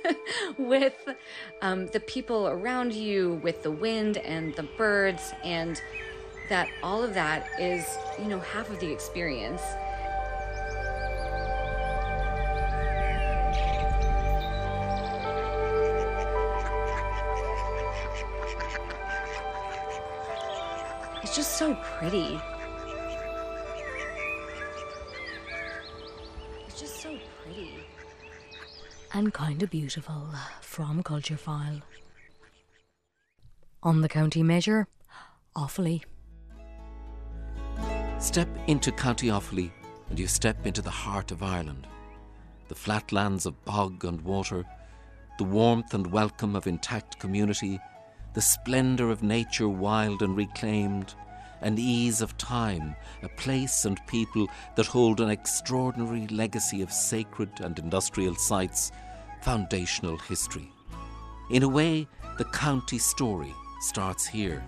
with 0.60 0.94
um, 1.64 1.88
the 1.88 2.00
people 2.02 2.48
around 2.48 2.94
you, 2.94 3.40
with 3.42 3.64
the 3.64 3.72
wind 3.72 4.18
and 4.18 4.54
the 4.56 4.68
birds, 4.78 5.34
and 5.44 5.82
that 6.50 6.70
all 6.84 7.02
of 7.02 7.16
that 7.16 7.50
is, 7.60 7.98
you 8.20 8.26
know, 8.26 8.40
half 8.40 8.70
of 8.70 8.80
the 8.80 8.92
experience. 8.92 9.62
So 21.58 21.74
pretty. 21.98 22.39
It's 26.67 26.80
just 26.80 27.02
so 27.02 27.17
pretty. 27.41 27.72
And 29.12 29.34
kinda 29.34 29.65
beautiful 29.65 30.28
uh, 30.32 30.38
from 30.62 31.02
Culture 31.02 31.36
File. 31.36 31.82
On 33.82 34.02
the 34.02 34.08
county 34.08 34.43
measure, 34.43 34.88
Offaly. 35.56 36.04
Step 38.20 38.50
into 38.67 38.91
County 38.91 39.30
Offaly 39.30 39.72
and 40.12 40.20
you 40.20 40.28
step 40.28 40.67
into 40.67 40.84
the 40.84 40.91
heart 40.91 41.32
of 41.32 41.41
Ireland. 41.41 41.88
The 42.67 42.76
flatlands 42.76 43.48
of 43.48 43.65
bog 43.65 44.06
and 44.06 44.22
water, 44.22 44.63
the 45.39 45.43
warmth 45.43 45.96
and 45.96 46.06
welcome 46.06 46.56
of 46.56 46.67
intact 46.67 47.17
community, 47.17 47.80
the 48.36 48.41
splendour 48.41 49.10
of 49.10 49.24
nature 49.24 49.67
wild 49.67 50.22
and 50.22 50.38
reclaimed, 50.38 51.15
and 51.62 51.80
ease 51.80 52.22
of 52.22 52.38
time, 52.38 52.96
a 53.24 53.30
place 53.30 53.86
and 53.86 54.00
people 54.08 54.48
that 54.76 54.86
hold 54.86 55.22
an 55.22 55.30
extraordinary 55.30 56.28
legacy 56.28 56.82
of 56.82 56.91
sacred 56.91 57.50
and 57.62 57.78
industrial 57.80 58.36
sites, 58.36 58.91
foundational 59.41 60.17
history. 60.17 60.72
In 61.50 61.63
a 61.63 61.70
way, 61.70 62.08
the 62.38 62.46
county 62.46 62.98
story 62.98 63.54
starts 63.80 64.26
here. 64.26 64.63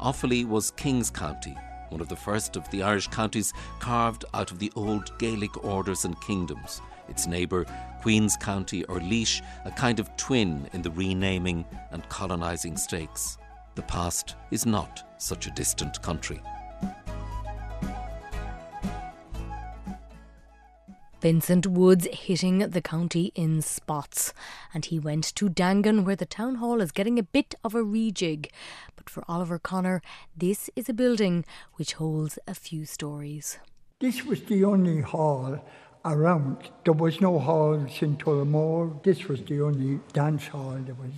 Offaly 0.00 0.46
was 0.46 0.70
King's 0.72 1.10
County, 1.10 1.56
one 1.90 2.00
of 2.00 2.08
the 2.08 2.16
first 2.16 2.56
of 2.56 2.68
the 2.70 2.82
Irish 2.82 3.08
counties 3.08 3.52
carved 3.80 4.24
out 4.32 4.50
of 4.50 4.58
the 4.58 4.72
old 4.76 5.16
Gaelic 5.18 5.64
orders 5.64 6.04
and 6.04 6.20
kingdoms. 6.20 6.80
Its 7.08 7.26
neighbour, 7.26 7.66
Queen's 8.00 8.36
County 8.36 8.84
or 8.84 9.00
Laois, 9.00 9.42
a 9.64 9.70
kind 9.72 10.00
of 10.00 10.16
twin 10.16 10.68
in 10.72 10.82
the 10.82 10.90
renaming 10.92 11.64
and 11.90 12.08
colonising 12.08 12.76
stakes. 12.76 13.36
The 13.74 13.82
past 13.82 14.36
is 14.50 14.66
not 14.66 15.14
such 15.18 15.46
a 15.46 15.50
distant 15.52 16.02
country. 16.02 16.40
Vincent 21.20 21.66
Woods 21.66 22.08
hitting 22.10 22.60
the 22.60 22.80
county 22.80 23.30
in 23.34 23.60
spots. 23.60 24.32
And 24.72 24.86
he 24.86 24.98
went 24.98 25.24
to 25.34 25.50
Daingean, 25.50 26.04
where 26.04 26.16
the 26.16 26.24
town 26.24 26.56
hall 26.56 26.80
is 26.80 26.92
getting 26.92 27.18
a 27.18 27.22
bit 27.22 27.54
of 27.62 27.74
a 27.74 27.82
rejig. 27.82 28.48
But 28.96 29.10
for 29.10 29.22
Oliver 29.28 29.58
Connor, 29.58 30.00
this 30.34 30.70
is 30.74 30.88
a 30.88 30.94
building 30.94 31.44
which 31.74 31.94
holds 31.94 32.38
a 32.48 32.54
few 32.54 32.86
stories. 32.86 33.58
This 34.00 34.24
was 34.24 34.42
the 34.44 34.64
only 34.64 35.02
hall 35.02 35.62
around. 36.04 36.56
There 36.84 36.94
was 36.94 37.20
no 37.20 37.38
halls 37.38 38.02
in 38.02 38.16
Tullamore. 38.16 39.02
This 39.02 39.28
was 39.28 39.42
the 39.42 39.60
only 39.60 40.00
dance 40.12 40.46
hall 40.48 40.78
there 40.84 40.94
was 40.94 41.10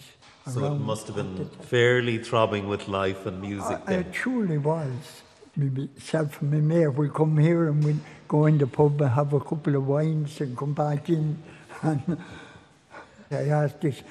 around. 0.46 0.54
So 0.54 0.74
it 0.74 0.78
must 0.80 1.06
have 1.06 1.16
been 1.16 1.48
fairly 1.62 2.18
throbbing 2.18 2.68
with 2.68 2.88
life 2.88 3.26
and 3.26 3.40
music 3.40 3.78
Uh, 3.82 3.84
then. 3.86 4.00
It 4.00 4.12
truly 4.12 4.58
was. 4.58 5.22
Myself 5.56 6.40
and 6.40 6.50
my 6.50 6.60
mate 6.60 6.88
would 6.88 7.12
come 7.12 7.36
here 7.38 7.68
and 7.68 7.84
we'd 7.84 8.00
go 8.26 8.46
in 8.46 8.58
the 8.58 8.66
pub 8.66 9.00
and 9.02 9.10
have 9.10 9.32
a 9.34 9.40
couple 9.40 9.76
of 9.76 9.86
wines 9.86 10.40
and 10.40 10.56
come 10.56 10.72
back 10.74 11.08
in. 11.08 11.38
And 11.82 12.16
I 13.30 13.48
asked 13.48 13.80
this 13.80 14.02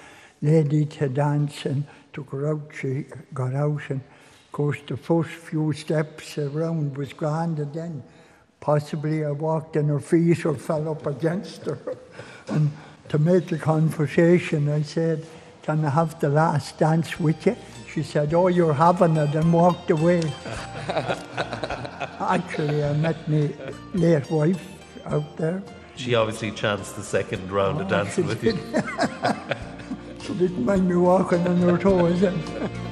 lady 0.42 0.86
to 0.86 1.08
dance 1.08 1.66
and 1.66 1.86
took 2.12 2.32
her 2.32 2.50
out. 2.50 2.72
She 2.80 3.06
got 3.34 3.54
out 3.56 3.82
and 3.90 4.02
of 4.02 4.52
course 4.52 4.80
the 4.86 4.98
first 4.98 5.30
few 5.30 5.72
steps 5.74 6.38
around 6.38 6.98
was 6.98 7.14
grand 7.14 7.60
and 7.60 7.74
then 7.74 8.04
possibly 8.62 9.26
I 9.26 9.32
walked 9.32 9.76
on 9.76 9.88
her 9.90 10.00
feet 10.00 10.46
or 10.46 10.54
fell 10.56 10.88
up 10.90 11.06
against 11.06 11.66
her. 11.66 11.78
And 12.48 12.72
to 13.10 13.18
make 13.20 13.48
the 13.48 13.58
conversation, 13.58 14.70
I 14.70 14.84
said, 14.84 15.26
Can 15.64 15.84
I 15.84 15.90
have 15.90 16.20
the 16.22 16.30
last 16.30 16.78
dance 16.78 17.20
with 17.20 17.46
you? 17.46 17.58
She 17.94 18.04
said, 18.04 18.34
Oh, 18.34 18.48
you're 18.48 18.74
having 18.74 19.18
it, 19.18 19.36
and 19.36 19.52
walked 19.52 19.92
away. 19.92 20.22
Actually, 22.20 22.84
I 22.86 22.94
met 22.94 23.28
my 23.28 23.50
late 23.94 24.30
wife 24.32 24.66
out 25.06 25.36
there. 25.38 25.62
She 25.98 26.16
obviously 26.16 26.52
chanced 26.52 26.96
the 26.96 27.04
second 27.04 27.52
round 27.52 27.82
of 27.82 27.88
Oh, 27.88 27.90
dancing 27.90 28.28
with 28.28 28.44
you. 28.44 28.54
did. 28.54 28.62
She 30.22 30.34
didn't 30.36 30.64
mind 30.64 30.88
me 30.88 30.96
walking 30.96 31.46
on 31.48 31.58
her 31.58 31.78
toes. 31.80 32.24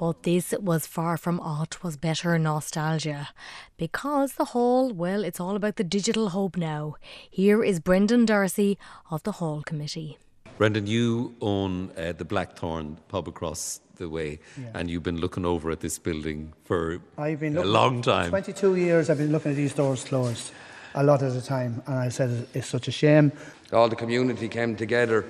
But 0.00 0.22
this 0.22 0.54
was 0.58 0.86
far 0.86 1.18
from 1.18 1.38
aught 1.40 1.82
was 1.84 1.98
better 1.98 2.38
nostalgia. 2.38 3.28
Because 3.76 4.32
the 4.32 4.46
Hall, 4.46 4.90
well, 4.94 5.22
it's 5.24 5.38
all 5.38 5.56
about 5.56 5.76
the 5.76 5.84
digital 5.84 6.30
hope 6.30 6.56
now. 6.56 6.94
Here 7.30 7.62
is 7.62 7.80
Brendan 7.80 8.24
Darcy 8.24 8.78
of 9.10 9.22
the 9.24 9.32
Hall 9.32 9.60
Committee. 9.60 10.16
Brendan, 10.56 10.86
you 10.86 11.34
own 11.42 11.90
uh, 11.98 12.12
the 12.16 12.24
Blackthorn 12.24 12.96
pub 13.08 13.28
across 13.28 13.80
the 13.96 14.08
way, 14.08 14.38
Yeah. 14.56 14.70
and 14.72 14.90
you've 14.90 15.02
been 15.02 15.20
looking 15.20 15.44
over 15.44 15.70
at 15.70 15.80
this 15.80 15.98
building 15.98 16.54
for 16.64 17.02
I've 17.18 17.40
been 17.40 17.58
a 17.58 17.64
long 17.64 18.00
time. 18.00 18.30
22 18.30 18.76
years 18.76 19.10
I've 19.10 19.18
been 19.18 19.32
looking 19.32 19.50
at 19.50 19.56
these 19.58 19.74
doors 19.74 20.02
closed, 20.04 20.50
a 20.94 21.04
lot 21.04 21.22
at 21.22 21.32
a 21.36 21.42
time, 21.42 21.82
and 21.86 21.98
I 21.98 22.08
said 22.08 22.46
it's 22.54 22.68
such 22.68 22.88
a 22.88 22.92
shame. 22.92 23.32
all 23.70 23.90
the 23.90 23.96
community 23.96 24.48
came 24.48 24.76
together 24.76 25.26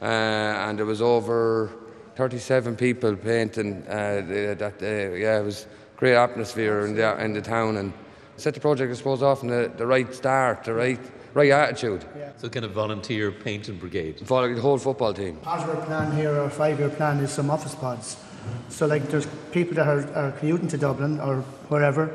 uh, 0.00 0.04
and 0.04 0.78
there 0.78 0.86
was 0.86 1.02
over 1.02 1.70
37 2.16 2.76
people 2.76 3.16
painting 3.16 3.84
uh, 3.88 4.22
that 4.58 4.78
day. 4.78 5.20
Yeah, 5.20 5.40
it 5.40 5.44
was 5.44 5.66
great 5.96 6.14
atmosphere 6.14 6.86
in 6.86 6.94
the, 6.94 7.24
in 7.24 7.32
the 7.32 7.42
town 7.42 7.76
and 7.76 7.92
set 8.36 8.54
the 8.54 8.60
project, 8.60 8.92
I 8.92 8.94
suppose, 8.94 9.22
off 9.22 9.42
in 9.42 9.48
the, 9.48 9.72
the 9.76 9.86
right 9.86 10.12
start, 10.14 10.64
the 10.64 10.74
right 10.74 11.00
right 11.34 11.50
attitude. 11.50 12.04
So 12.36 12.48
kind 12.48 12.64
of 12.64 12.72
volunteer 12.72 13.30
painting 13.32 13.76
brigade. 13.76 14.20
Following 14.26 14.54
the 14.54 14.62
whole 14.62 14.78
football 14.78 15.12
team. 15.12 15.36
Part 15.38 15.68
of 15.68 15.76
our 15.76 15.84
plan 15.84 16.16
here, 16.16 16.32
our 16.38 16.48
five-year 16.48 16.90
plan, 16.90 17.18
is 17.18 17.32
some 17.32 17.50
office 17.50 17.74
pods. 17.74 18.16
So, 18.68 18.86
like, 18.86 19.08
there's 19.08 19.26
people 19.50 19.74
that 19.74 19.86
are, 19.86 20.14
are 20.14 20.32
commuting 20.32 20.68
to 20.68 20.78
Dublin 20.78 21.20
or 21.20 21.38
wherever. 21.68 22.14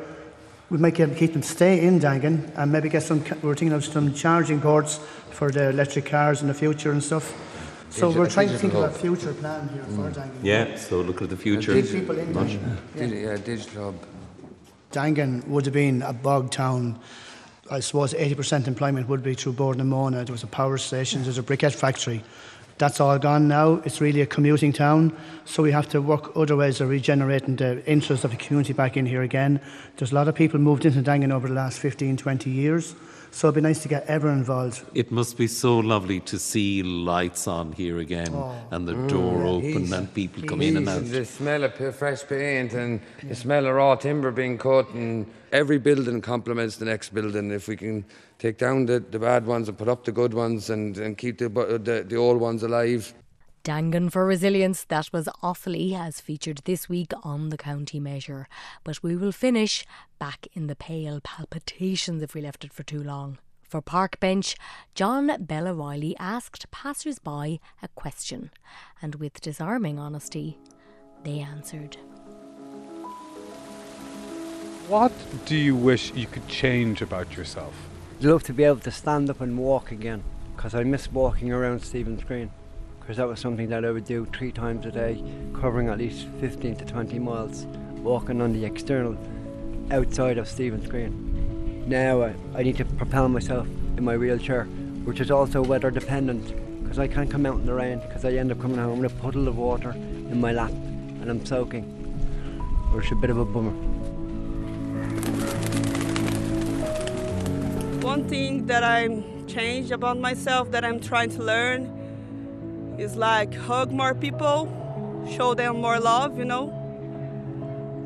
We 0.70 0.78
might 0.78 0.94
get, 0.94 1.16
keep 1.18 1.34
them 1.34 1.42
stay 1.42 1.82
in 1.82 2.00
Daingean 2.00 2.52
and 2.56 2.72
maybe 2.72 2.90
get 2.90 3.04
some. 3.04 3.24
We're 3.42 3.56
thinking 3.56 3.74
of 3.74 3.84
some 3.84 4.14
charging 4.14 4.62
ports 4.62 5.00
for 5.32 5.50
the 5.52 5.70
electric 5.70 6.06
cars 6.06 6.42
in 6.42 6.48
the 6.48 6.54
future 6.54 6.92
and 6.92 7.04
stuff. 7.04 7.34
So 7.90 8.08
Digital- 8.08 8.22
we're 8.22 8.30
trying 8.30 8.50
to 8.50 8.58
think 8.58 8.74
digital 8.74 8.84
about 8.84 8.98
future 8.98 9.34
plan 9.34 9.70
here 9.70 9.84
for 9.84 10.10
mm. 10.10 10.14
Daingean. 10.14 10.44
Yeah, 10.44 10.76
so 10.76 11.02
look 11.02 11.22
at 11.22 11.30
the 11.30 11.38
future. 11.38 11.74
Keep 11.74 11.92
people 11.92 12.18
in 12.20 12.34
Much. 12.34 12.50
Daingean. 12.50 12.78
Digi- 12.96 13.24
yeah, 13.24 13.38
digital 13.38 13.84
hub. 13.86 13.96
Daingean 14.92 15.48
would 15.48 15.66
have 15.66 15.74
been 15.74 16.02
a 16.04 16.14
bog 16.14 16.52
town. 16.52 17.00
I 17.72 17.80
suppose 17.80 18.14
80% 18.14 18.68
employment 18.68 19.08
would 19.08 19.22
be 19.24 19.36
through 19.36 19.54
Bord 19.54 19.78
na 19.78 19.84
Móna. 19.84 20.26
There 20.26 20.34
was 20.34 20.44
a 20.44 20.48
power 20.48 20.78
station, 20.78 21.24
there's 21.24 21.38
a 21.38 21.44
briquette 21.44 21.76
factory. 21.76 22.24
That's 22.80 23.02
all 23.02 23.20
gone 23.20 23.48
now. 23.50 23.82
It's 23.84 24.00
really 24.00 24.22
a 24.22 24.26
commuting 24.26 24.72
town. 24.72 25.16
So 25.44 25.62
we 25.62 25.72
have 25.72 25.90
to 25.90 26.02
work 26.02 26.32
other 26.36 26.56
ways 26.56 26.80
of 26.80 26.88
regenerating 26.90 27.58
the 27.58 27.86
interest 27.86 28.24
of 28.24 28.32
the 28.32 28.38
community 28.38 28.72
back 28.72 28.96
in 28.96 29.06
here 29.06 29.22
again. 29.22 29.60
There's 29.98 30.14
a 30.14 30.16
lot 30.16 30.30
of 30.30 30.36
people 30.36 30.60
moved 30.60 30.86
into 30.86 31.02
Daingean 31.02 31.34
over 31.34 31.50
the 31.50 31.54
last 31.54 31.80
15, 31.80 32.16
20 32.16 32.50
years. 32.50 32.96
So 33.32 33.48
it'd 33.48 33.56
be 33.56 33.62
nice 33.62 33.82
to 33.84 33.88
get 33.88 34.06
everyone 34.08 34.40
involved. 34.40 34.84
It 34.96 35.12
must 35.12 35.38
be 35.38 35.48
so 35.48 35.78
lovely 35.78 36.20
to 36.22 36.40
see 36.40 36.82
lights 36.84 37.48
on 37.48 37.72
here 37.74 38.00
again 38.00 38.30
Oh. 38.34 38.56
and 38.72 38.88
the 38.88 38.94
Mm, 38.94 39.08
door 39.10 39.38
yeah, 39.44 39.50
open 39.50 39.84
he's- 39.84 39.92
and 39.92 40.14
people 40.14 40.44
come 40.44 40.62
in 40.62 40.78
and 40.78 40.90
out. 40.90 41.06
The 41.06 41.26
smell 41.26 41.64
of 41.64 41.74
fresh 41.96 42.24
paint 42.28 42.74
and 42.74 43.00
the 43.24 43.36
smell 43.36 43.66
of 43.68 43.76
raw 43.76 43.96
timber 43.96 44.32
being 44.32 44.58
cut, 44.58 44.90
and 44.94 45.26
every 45.52 45.78
building 45.78 46.22
complements 46.22 46.78
the 46.78 46.86
next 46.86 47.14
building. 47.14 47.52
If 47.52 47.68
we 47.68 47.76
can 47.76 48.04
take 48.40 48.58
down 48.58 48.88
the, 48.88 49.00
the 49.00 49.20
bad 49.20 49.46
ones 49.46 49.70
and 49.70 49.78
put 49.78 49.88
up 49.88 50.06
the 50.06 50.12
good 50.12 50.34
ones 50.34 50.70
and, 50.70 50.98
and 50.98 51.18
keep 51.18 51.38
the, 51.38 51.50
the, 51.50 52.04
the 52.08 52.16
old 52.16 52.40
ones 52.42 52.64
alive. 52.64 53.14
Daingean 53.70 54.12
for 54.12 54.26
Resilience, 54.26 54.84
that 54.86 55.14
was 55.14 55.30
Offaly 55.44 55.94
as 55.94 56.20
featured 56.20 56.62
this 56.66 56.90
week 56.90 57.12
on 57.22 57.50
the 57.50 57.58
county 57.58 58.00
measure. 58.00 58.48
But 58.84 59.04
we 59.04 59.16
will 59.16 59.32
finish 59.32 59.86
back 60.18 60.48
in 60.54 60.66
the 60.66 60.76
pale 60.76 61.20
palpitations 61.22 62.24
if 62.24 62.34
we 62.34 62.42
left 62.42 62.64
it 62.64 62.74
for 62.74 62.82
too 62.82 63.04
long. 63.04 63.38
For 63.62 63.80
Park 63.80 64.20
Bench, 64.20 64.56
John 64.96 65.44
Bella 65.46 65.76
Riley 65.76 66.16
asked 66.18 66.72
passers 66.72 67.20
by 67.20 67.60
a 67.84 67.88
question, 67.90 68.50
and 69.04 69.14
with 69.14 69.40
disarming 69.40 70.00
honesty, 70.00 70.58
they 71.24 71.38
answered. 71.38 71.96
What 74.88 75.12
do 75.46 75.56
you 75.56 75.76
wish 75.76 76.12
you 76.16 76.26
could 76.26 76.48
change 76.48 77.04
about 77.04 77.38
yourself? 77.38 77.76
I'd 78.18 78.26
love 78.26 78.42
to 78.46 78.54
be 78.54 78.64
able 78.64 78.80
to 78.80 78.90
stand 78.90 79.30
up 79.30 79.42
and 79.42 79.60
walk 79.60 79.92
again 79.92 80.24
because 80.56 80.74
I 80.74 80.84
miss 80.84 81.12
walking 81.12 81.52
around 81.54 81.84
Stephen's 81.84 82.24
Green 82.24 82.50
because 83.10 83.18
that 83.18 83.28
was 83.28 83.40
something 83.40 83.70
that 83.70 83.84
I 83.84 83.90
would 83.90 84.06
do 84.06 84.28
three 84.28 84.52
times 84.52 84.86
a 84.86 84.92
day, 84.92 85.20
covering 85.52 85.90
at 85.90 85.98
least 85.98 86.28
15 86.40 86.76
to 86.76 86.86
20 86.86 87.18
miles, 87.18 87.66
walking 88.04 88.40
on 88.40 88.54
the 88.54 88.64
external 88.64 89.18
outside 89.90 90.38
of 90.38 90.48
Stephen's 90.48 90.88
Green. 90.88 91.90
Now 91.90 92.22
I, 92.22 92.36
I 92.54 92.62
need 92.62 92.78
to 92.78 92.86
propel 92.86 93.28
myself 93.28 93.66
in 93.98 94.04
my 94.04 94.16
wheelchair, 94.16 94.66
which 95.06 95.22
is 95.22 95.32
also 95.32 95.64
weather 95.64 95.90
dependent 95.90 96.54
because 96.84 97.00
I 97.00 97.08
can't 97.08 97.32
come 97.32 97.48
out 97.48 97.56
in 97.56 97.66
the 97.66 97.74
rain 97.74 97.98
because 97.98 98.26
I 98.26 98.34
end 98.34 98.52
up 98.52 98.62
coming 98.62 98.78
home 98.78 99.00
with 99.00 99.12
a 99.12 99.16
puddle 99.16 99.48
of 99.48 99.58
water 99.58 99.90
in 99.90 100.40
my 100.40 100.52
lap 100.52 100.70
and 100.70 101.32
I'm 101.32 101.44
soaking, 101.44 101.86
which 102.94 103.08
is 103.08 103.14
a 103.14 103.16
bit 103.16 103.32
of 103.32 103.40
a 103.40 103.46
bummer. 103.46 103.72
One 108.06 108.30
thing 108.30 108.68
that 108.68 108.84
I'm 108.84 109.48
changed 109.48 109.92
about 109.92 110.20
myself 110.20 110.70
that 110.70 110.86
I'm 110.86 111.00
trying 111.00 111.32
to 111.32 111.42
learn 111.42 111.99
is 113.00 113.16
like 113.16 113.54
hug 113.54 113.92
more 113.92 114.14
people, 114.14 114.68
show 115.36 115.54
them 115.54 115.82
more 115.82 116.00
love, 116.00 116.38
you 116.38 116.46
know. 116.46 116.76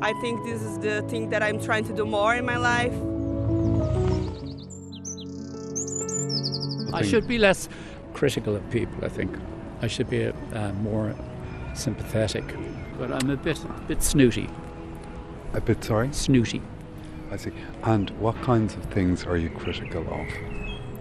I 0.00 0.12
think 0.20 0.44
this 0.44 0.62
is 0.62 0.78
the 0.78 1.02
thing 1.08 1.30
that 1.30 1.42
I'm 1.42 1.60
trying 1.60 1.84
to 1.86 1.92
do 1.92 2.04
more 2.04 2.34
in 2.34 2.44
my 2.44 2.56
life. 2.56 2.94
I 6.94 7.02
should 7.02 7.26
be 7.26 7.38
less 7.38 7.68
critical 8.12 8.54
of 8.54 8.70
people, 8.70 9.04
I 9.04 9.08
think. 9.08 9.36
I 9.82 9.88
should 9.88 10.08
be 10.08 10.26
uh, 10.26 10.72
more 10.74 11.14
sympathetic. 11.74 12.44
But 12.98 13.10
I'm 13.10 13.30
a 13.30 13.36
bit, 13.36 13.58
bit 13.88 14.02
snooty. 14.02 14.48
A 15.54 15.60
bit 15.60 15.82
sorry? 15.82 16.12
Snooty. 16.12 16.62
I 17.32 17.36
see. 17.36 17.50
And 17.82 18.10
what 18.20 18.36
kinds 18.42 18.74
of 18.74 18.84
things 18.84 19.24
are 19.24 19.36
you 19.36 19.50
critical 19.50 20.02
of? 20.02 20.53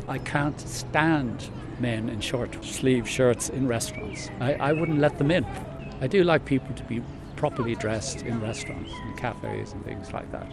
I 0.07 0.17
can't 0.17 0.59
stand 0.59 1.49
men 1.79 2.09
in 2.09 2.19
short 2.19 2.63
sleeve 2.63 3.07
shirts 3.07 3.49
in 3.49 3.67
restaurants. 3.67 4.29
I, 4.39 4.53
I 4.55 4.73
wouldn't 4.73 4.99
let 4.99 5.17
them 5.17 5.31
in. 5.31 5.45
I 6.01 6.07
do 6.07 6.23
like 6.23 6.45
people 6.45 6.73
to 6.75 6.83
be 6.83 7.01
properly 7.35 7.75
dressed 7.75 8.21
in 8.21 8.41
restaurants 8.41 8.91
and 8.91 9.17
cafes 9.17 9.73
and 9.73 9.83
things 9.85 10.13
like 10.13 10.31
that. 10.31 10.47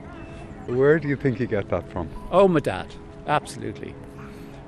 Where 0.66 0.98
do 0.98 1.08
you 1.08 1.16
think 1.16 1.40
you 1.40 1.46
get 1.46 1.68
that 1.70 1.90
from? 1.90 2.08
Oh, 2.30 2.46
my 2.46 2.60
dad, 2.60 2.86
absolutely. 3.26 3.94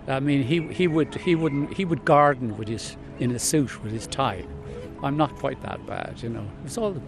I 0.08 0.20
mean, 0.20 0.42
he, 0.42 0.66
he 0.68 0.88
would 0.88 1.14
he 1.14 1.36
wouldn't 1.36 1.74
he 1.74 1.84
would 1.84 2.04
garden 2.04 2.56
with 2.56 2.66
his 2.66 2.96
in 3.20 3.30
a 3.30 3.38
suit 3.38 3.82
with 3.84 3.92
his 3.92 4.08
tie. 4.08 4.44
I'm 5.02 5.16
not 5.16 5.34
quite 5.36 5.60
that 5.62 5.84
bad, 5.86 6.20
you 6.22 6.28
know. 6.28 6.46
It's 6.64 6.76
all 6.76 7.00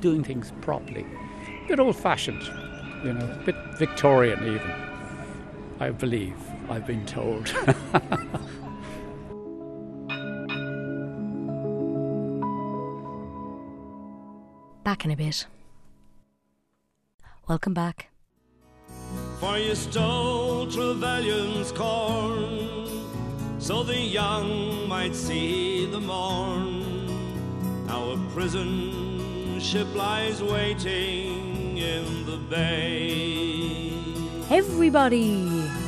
doing 0.00 0.22
things 0.22 0.52
properly. 0.60 1.06
A 1.64 1.68
bit 1.68 1.80
old-fashioned, 1.80 2.42
you 3.02 3.14
know, 3.14 3.24
a 3.24 3.42
bit 3.44 3.56
Victorian 3.78 4.40
even. 4.46 4.72
I 5.80 5.90
believe 5.90 6.34
I've 6.68 6.86
been 6.86 7.04
told. 7.04 7.52
Back 14.84 15.04
in 15.04 15.10
a 15.10 15.16
bit. 15.16 15.46
Welcome 17.48 17.74
back. 17.74 18.08
For 19.40 19.58
you 19.58 19.74
stole 19.74 20.66
Trevelyan's 20.66 21.72
corn, 21.72 23.00
so 23.58 23.82
the 23.82 23.98
young 23.98 24.88
might 24.88 25.14
see 25.14 25.84
the 25.86 26.00
morn. 26.00 27.06
Now 27.86 28.12
a 28.12 28.18
prison 28.32 29.60
ship 29.60 29.94
lies 29.94 30.42
waiting 30.42 31.76
in 31.76 32.26
the 32.26 32.38
bay. 32.48 33.92
Everybody! 34.50 35.83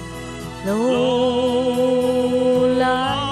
Low 0.66 2.66
line. 2.76 3.25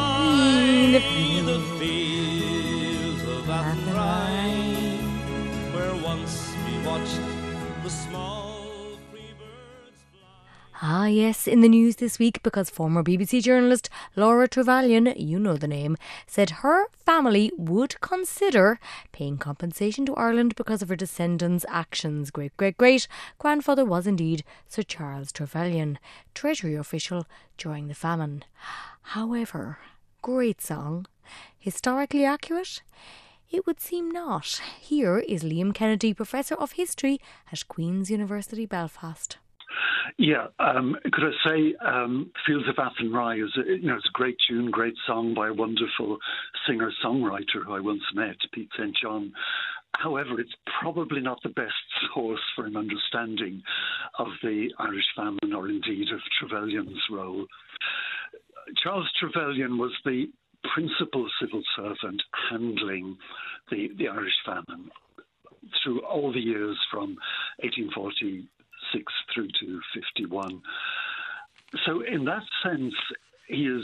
Ah, 10.87 11.07
yes, 11.07 11.49
in 11.49 11.63
the 11.63 11.69
news 11.71 11.97
this 11.97 12.19
week 12.19 12.43
because 12.43 12.69
former 12.69 13.03
BBC 13.03 13.43
journalist 13.43 13.89
Laura 14.17 14.47
Trevelyan, 14.47 15.15
you 15.17 15.39
know 15.39 15.57
the 15.57 15.67
name, 15.67 15.97
said 16.27 16.61
her 16.61 16.89
family 16.91 17.51
would 17.57 17.99
consider 18.03 18.79
paying 19.11 19.39
compensation 19.39 20.05
to 20.05 20.15
Ireland 20.15 20.57
because 20.57 20.83
of 20.83 20.91
her 20.91 20.95
descendants' 20.95 21.65
actions. 21.71 22.31
Great, 22.31 22.55
great, 22.59 22.77
great 22.77 23.09
grandfather 23.39 23.83
was 23.83 24.07
indeed 24.07 24.45
Sir 24.69 24.83
Charles 24.83 25.33
Trevelyan, 25.33 25.99
Treasury 26.35 26.75
official 26.75 27.25
during 27.57 27.89
the 27.89 27.95
famine. 27.95 28.45
However, 29.15 29.79
great 30.21 30.61
song. 30.61 31.07
Historically 31.59 32.27
accurate? 32.27 32.83
It 33.51 33.67
would 33.67 33.81
seem 33.81 34.11
not. 34.11 34.61
Here 34.79 35.17
is 35.21 35.43
Liam 35.43 35.73
Kennedy, 35.73 36.13
Professor 36.13 36.57
of 36.57 36.73
History 36.73 37.23
at 37.51 37.67
Queen's 37.69 38.11
University 38.11 38.67
Belfast. 38.67 39.39
Yeah, 40.19 40.47
um, 40.59 40.97
could 41.13 41.25
I 41.25 41.49
say 41.49 41.75
um, 41.85 42.31
"Fields 42.47 42.69
of 42.69 42.77
Athenry" 42.77 43.45
is 43.45 43.57
a, 43.57 43.77
you 43.77 43.89
know 43.89 43.97
it's 43.97 44.09
a 44.09 44.13
great 44.13 44.37
tune, 44.49 44.71
great 44.71 44.95
song 45.07 45.35
by 45.35 45.49
a 45.49 45.53
wonderful 45.55 46.19
singer-songwriter 46.67 47.65
who 47.65 47.73
I 47.73 47.81
once 47.81 48.03
met, 48.15 48.37
Pete 48.53 48.71
St 48.77 48.97
John. 49.01 49.33
However, 49.97 50.41
it's 50.41 50.55
probably 50.81 51.21
not 51.21 51.43
the 51.43 51.51
best 51.51 51.73
source 52.13 52.41
for 52.55 52.67
an 52.67 52.77
understanding 52.77 53.63
of 54.19 54.29
the 54.43 54.69
Irish 54.79 55.07
famine 55.17 55.53
or 55.55 55.69
indeed 55.69 56.09
of 56.13 56.21
Trevelyan's 56.39 57.03
role. 57.11 57.47
Charles 58.83 59.11
Trevelyan 59.19 59.79
was 59.79 59.93
the 60.05 60.27
principal 60.75 61.29
civil 61.41 61.63
servant 61.77 62.23
handling 62.51 63.17
the, 63.71 63.91
the 63.99 64.09
Irish 64.09 64.35
famine 64.45 64.91
through 65.83 66.01
all 66.01 66.33
the 66.33 66.41
years 66.41 66.77
from 66.91 67.17
1846 68.95 69.13
through 69.35 69.49
to 69.61 69.81
51. 69.95 70.63
So, 71.87 72.03
in 72.03 72.25
that 72.25 72.43
sense, 72.63 72.95
he 73.49 73.67
is 73.67 73.83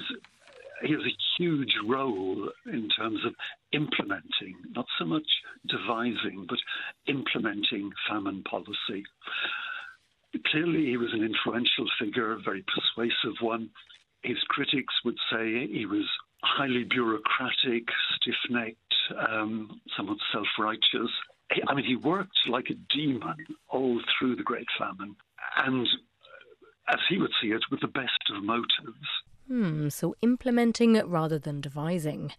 he 0.82 0.92
has 0.92 1.02
a 1.02 1.16
huge 1.36 1.74
role 1.86 2.48
in 2.66 2.88
terms 2.96 3.20
of 3.26 3.34
implementing, 3.72 4.54
not 4.74 4.86
so 4.98 5.04
much 5.04 5.26
devising, 5.68 6.46
but 6.48 6.58
implementing 7.06 7.90
famine 8.08 8.42
policy. 8.44 9.04
Clearly, 10.46 10.86
he 10.86 10.96
was 10.96 11.12
an 11.12 11.22
influential 11.22 11.86
figure, 11.98 12.32
a 12.32 12.38
very 12.40 12.64
persuasive 12.74 13.36
one. 13.40 13.68
his 14.22 14.38
critics 14.48 14.94
would 15.04 15.16
say 15.30 15.66
he 15.66 15.86
was 15.86 16.04
highly 16.42 16.84
bureaucratic, 16.84 17.84
stiff 18.16 18.34
necked, 18.50 18.94
um, 19.28 19.80
somewhat 19.96 20.18
self 20.32 20.46
righteous. 20.58 21.10
I 21.70 21.74
mean, 21.74 21.84
he 21.84 21.94
worked 21.94 22.36
like 22.48 22.68
a 22.68 22.74
demon 22.92 23.36
all 23.68 24.00
through 24.18 24.34
the 24.34 24.42
Great 24.42 24.66
Famine, 24.76 25.14
and 25.56 25.86
as 26.88 26.98
he 27.08 27.16
would 27.16 27.30
see 27.40 27.52
it, 27.52 27.62
with 27.70 27.80
the 27.80 27.86
best 27.86 28.10
of 28.34 28.42
motives. 28.42 29.06
Hmm, 29.46 29.88
so 29.88 30.16
implementing 30.20 30.94
rather 31.06 31.38
than 31.38 31.60
devising. 31.60 32.32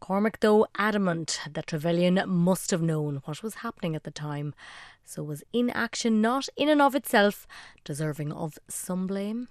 Cormac, 0.00 0.40
though, 0.40 0.66
adamant 0.78 1.38
that 1.52 1.66
Trevelyan 1.66 2.22
must 2.26 2.70
have 2.70 2.80
known 2.80 3.20
what 3.26 3.42
was 3.42 3.56
happening 3.56 3.94
at 3.94 4.04
the 4.04 4.10
time, 4.10 4.54
so 5.04 5.22
was 5.22 5.44
inaction 5.52 6.22
not 6.22 6.48
in 6.56 6.70
and 6.70 6.80
of 6.80 6.94
itself 6.94 7.46
deserving 7.84 8.32
of 8.32 8.58
some 8.68 9.06
blame? 9.06 9.48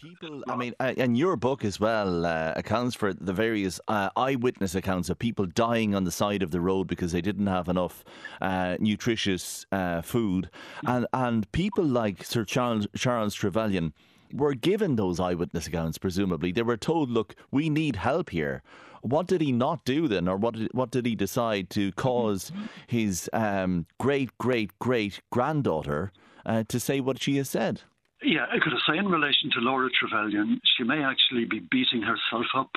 People, 0.00 0.44
I 0.46 0.54
mean, 0.54 0.74
uh, 0.78 0.94
and 0.96 1.18
your 1.18 1.34
book 1.34 1.64
as 1.64 1.80
well 1.80 2.24
uh, 2.24 2.52
accounts 2.54 2.94
for 2.94 3.12
the 3.12 3.32
various 3.32 3.80
uh, 3.88 4.10
eyewitness 4.16 4.76
accounts 4.76 5.10
of 5.10 5.18
people 5.18 5.44
dying 5.44 5.92
on 5.92 6.04
the 6.04 6.12
side 6.12 6.44
of 6.44 6.52
the 6.52 6.60
road 6.60 6.86
because 6.86 7.10
they 7.10 7.20
didn't 7.20 7.48
have 7.48 7.68
enough 7.68 8.04
uh, 8.40 8.76
nutritious 8.78 9.66
uh, 9.72 10.00
food, 10.00 10.50
and 10.86 11.04
and 11.12 11.50
people 11.50 11.84
like 11.84 12.22
Sir 12.22 12.44
Charles, 12.44 12.86
Charles 12.94 13.34
Trevelyan 13.34 13.92
were 14.32 14.54
given 14.54 14.94
those 14.94 15.18
eyewitness 15.18 15.66
accounts. 15.66 15.98
Presumably, 15.98 16.52
they 16.52 16.62
were 16.62 16.76
told, 16.76 17.10
"Look, 17.10 17.34
we 17.50 17.68
need 17.68 17.96
help 17.96 18.30
here." 18.30 18.62
What 19.02 19.26
did 19.26 19.40
he 19.40 19.50
not 19.50 19.84
do 19.84 20.06
then, 20.06 20.28
or 20.28 20.36
what 20.36 20.54
did, 20.54 20.70
what 20.74 20.92
did 20.92 21.06
he 21.06 21.16
decide 21.16 21.70
to 21.70 21.90
cause 21.92 22.52
his 22.86 23.28
um, 23.32 23.86
great 23.98 24.30
great 24.38 24.78
great 24.78 25.20
granddaughter 25.30 26.12
uh, 26.46 26.62
to 26.68 26.78
say 26.78 27.00
what 27.00 27.20
she 27.20 27.36
has 27.38 27.50
said? 27.50 27.82
Yeah, 28.22 28.46
I 28.50 28.58
could 28.58 28.72
say 28.88 28.98
in 28.98 29.08
relation 29.08 29.50
to 29.52 29.60
Laura 29.60 29.88
Trevelyan, 29.90 30.60
she 30.76 30.82
may 30.82 31.04
actually 31.04 31.44
be 31.44 31.60
beating 31.70 32.02
herself 32.02 32.46
up 32.56 32.70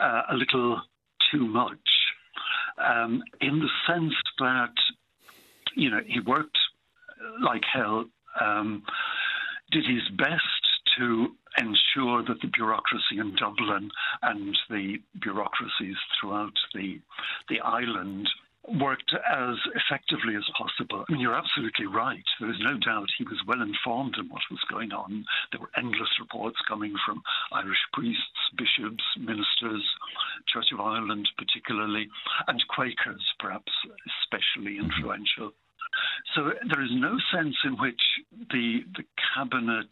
uh, 0.00 0.22
a 0.30 0.34
little 0.34 0.82
too 1.30 1.46
much, 1.46 1.78
um, 2.78 3.22
in 3.40 3.60
the 3.60 3.68
sense 3.86 4.14
that 4.40 4.72
you 5.76 5.90
know 5.90 6.00
he 6.06 6.20
worked 6.20 6.58
like 7.40 7.62
hell, 7.72 8.06
um, 8.40 8.82
did 9.70 9.84
his 9.86 10.08
best 10.18 10.42
to 10.98 11.28
ensure 11.58 12.24
that 12.24 12.40
the 12.40 12.48
bureaucracy 12.48 13.18
in 13.18 13.34
Dublin 13.36 13.90
and 14.22 14.58
the 14.70 14.96
bureaucracies 15.20 15.96
throughout 16.20 16.54
the 16.74 17.00
the 17.48 17.60
island 17.60 18.28
worked 18.68 19.12
as 19.12 19.56
effectively 19.76 20.36
as 20.36 20.44
possible. 20.56 21.04
I 21.08 21.12
mean, 21.12 21.20
you're 21.20 21.36
absolutely 21.36 21.86
right. 21.86 22.24
There 22.40 22.50
is 22.50 22.60
no 22.60 22.78
doubt 22.78 23.08
he 23.18 23.24
was 23.24 23.40
well 23.46 23.60
informed 23.60 24.16
in 24.18 24.28
what 24.28 24.42
was 24.50 24.60
going 24.70 24.92
on. 24.92 25.24
There 25.52 25.60
were 25.60 25.70
endless 25.76 26.08
reports 26.18 26.56
coming 26.66 26.94
from 27.04 27.22
Irish 27.52 27.78
priests, 27.92 28.40
bishops, 28.56 29.04
ministers, 29.18 29.84
Church 30.48 30.72
of 30.72 30.80
Ireland 30.80 31.28
particularly, 31.36 32.08
and 32.48 32.62
Quakers 32.68 33.22
perhaps 33.38 33.72
especially 34.22 34.76
mm-hmm. 34.76 34.90
influential. 34.90 35.52
So 36.34 36.50
there 36.72 36.82
is 36.82 36.90
no 36.92 37.16
sense 37.32 37.54
in 37.64 37.76
which 37.78 38.00
the 38.50 38.82
the 38.96 39.04
cabinet 39.34 39.86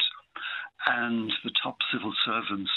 and 0.87 1.30
the 1.44 1.52
top 1.62 1.76
civil 1.92 2.12
servants 2.24 2.70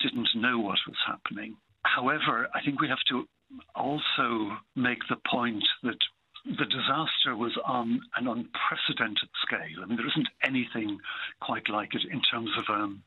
didn't 0.00 0.28
know 0.34 0.58
what 0.58 0.78
was 0.86 0.98
happening. 1.06 1.56
However, 1.84 2.48
I 2.54 2.62
think 2.62 2.80
we 2.80 2.88
have 2.88 3.04
to 3.08 3.28
also 3.74 4.56
make 4.74 4.98
the 5.08 5.16
point 5.30 5.64
that 5.82 5.98
the 6.44 6.64
disaster 6.66 7.36
was 7.36 7.56
on 7.64 8.00
an 8.16 8.28
unprecedented 8.28 9.28
scale. 9.42 9.82
I 9.82 9.86
mean, 9.86 9.96
there 9.96 10.06
isn't 10.06 10.28
anything 10.44 10.98
quite 11.40 11.68
like 11.68 11.94
it 11.94 12.02
in 12.10 12.22
terms 12.22 12.50
of. 12.56 12.64
Um, 12.68 13.02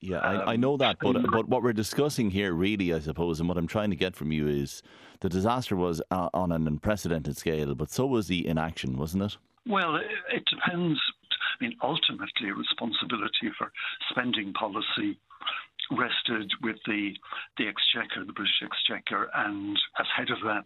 Yeah, 0.00 0.18
I, 0.18 0.52
I 0.52 0.56
know 0.56 0.76
that, 0.76 0.96
but 1.00 1.16
but 1.30 1.48
what 1.48 1.62
we're 1.62 1.72
discussing 1.72 2.30
here, 2.30 2.52
really, 2.52 2.94
I 2.94 3.00
suppose, 3.00 3.40
and 3.40 3.48
what 3.48 3.58
I'm 3.58 3.66
trying 3.66 3.90
to 3.90 3.96
get 3.96 4.16
from 4.16 4.32
you 4.32 4.48
is 4.48 4.82
the 5.20 5.28
disaster 5.28 5.76
was 5.76 6.00
uh, 6.10 6.28
on 6.32 6.52
an 6.52 6.66
unprecedented 6.66 7.36
scale, 7.36 7.74
but 7.74 7.90
so 7.90 8.06
was 8.06 8.26
the 8.28 8.46
inaction, 8.46 8.96
wasn't 8.96 9.24
it? 9.24 9.36
Well, 9.66 9.96
it, 9.96 10.06
it 10.32 10.44
depends. 10.46 10.98
I 11.30 11.64
mean, 11.64 11.76
ultimately, 11.82 12.50
responsibility 12.52 13.50
for 13.58 13.70
spending 14.10 14.52
policy 14.52 15.18
rested 15.96 16.50
with 16.62 16.76
the 16.86 17.12
the 17.58 17.68
Exchequer, 17.68 18.24
the 18.24 18.32
British 18.32 18.62
Exchequer, 18.62 19.30
and 19.34 19.78
as 19.98 20.06
head 20.16 20.30
of 20.30 20.38
that, 20.44 20.64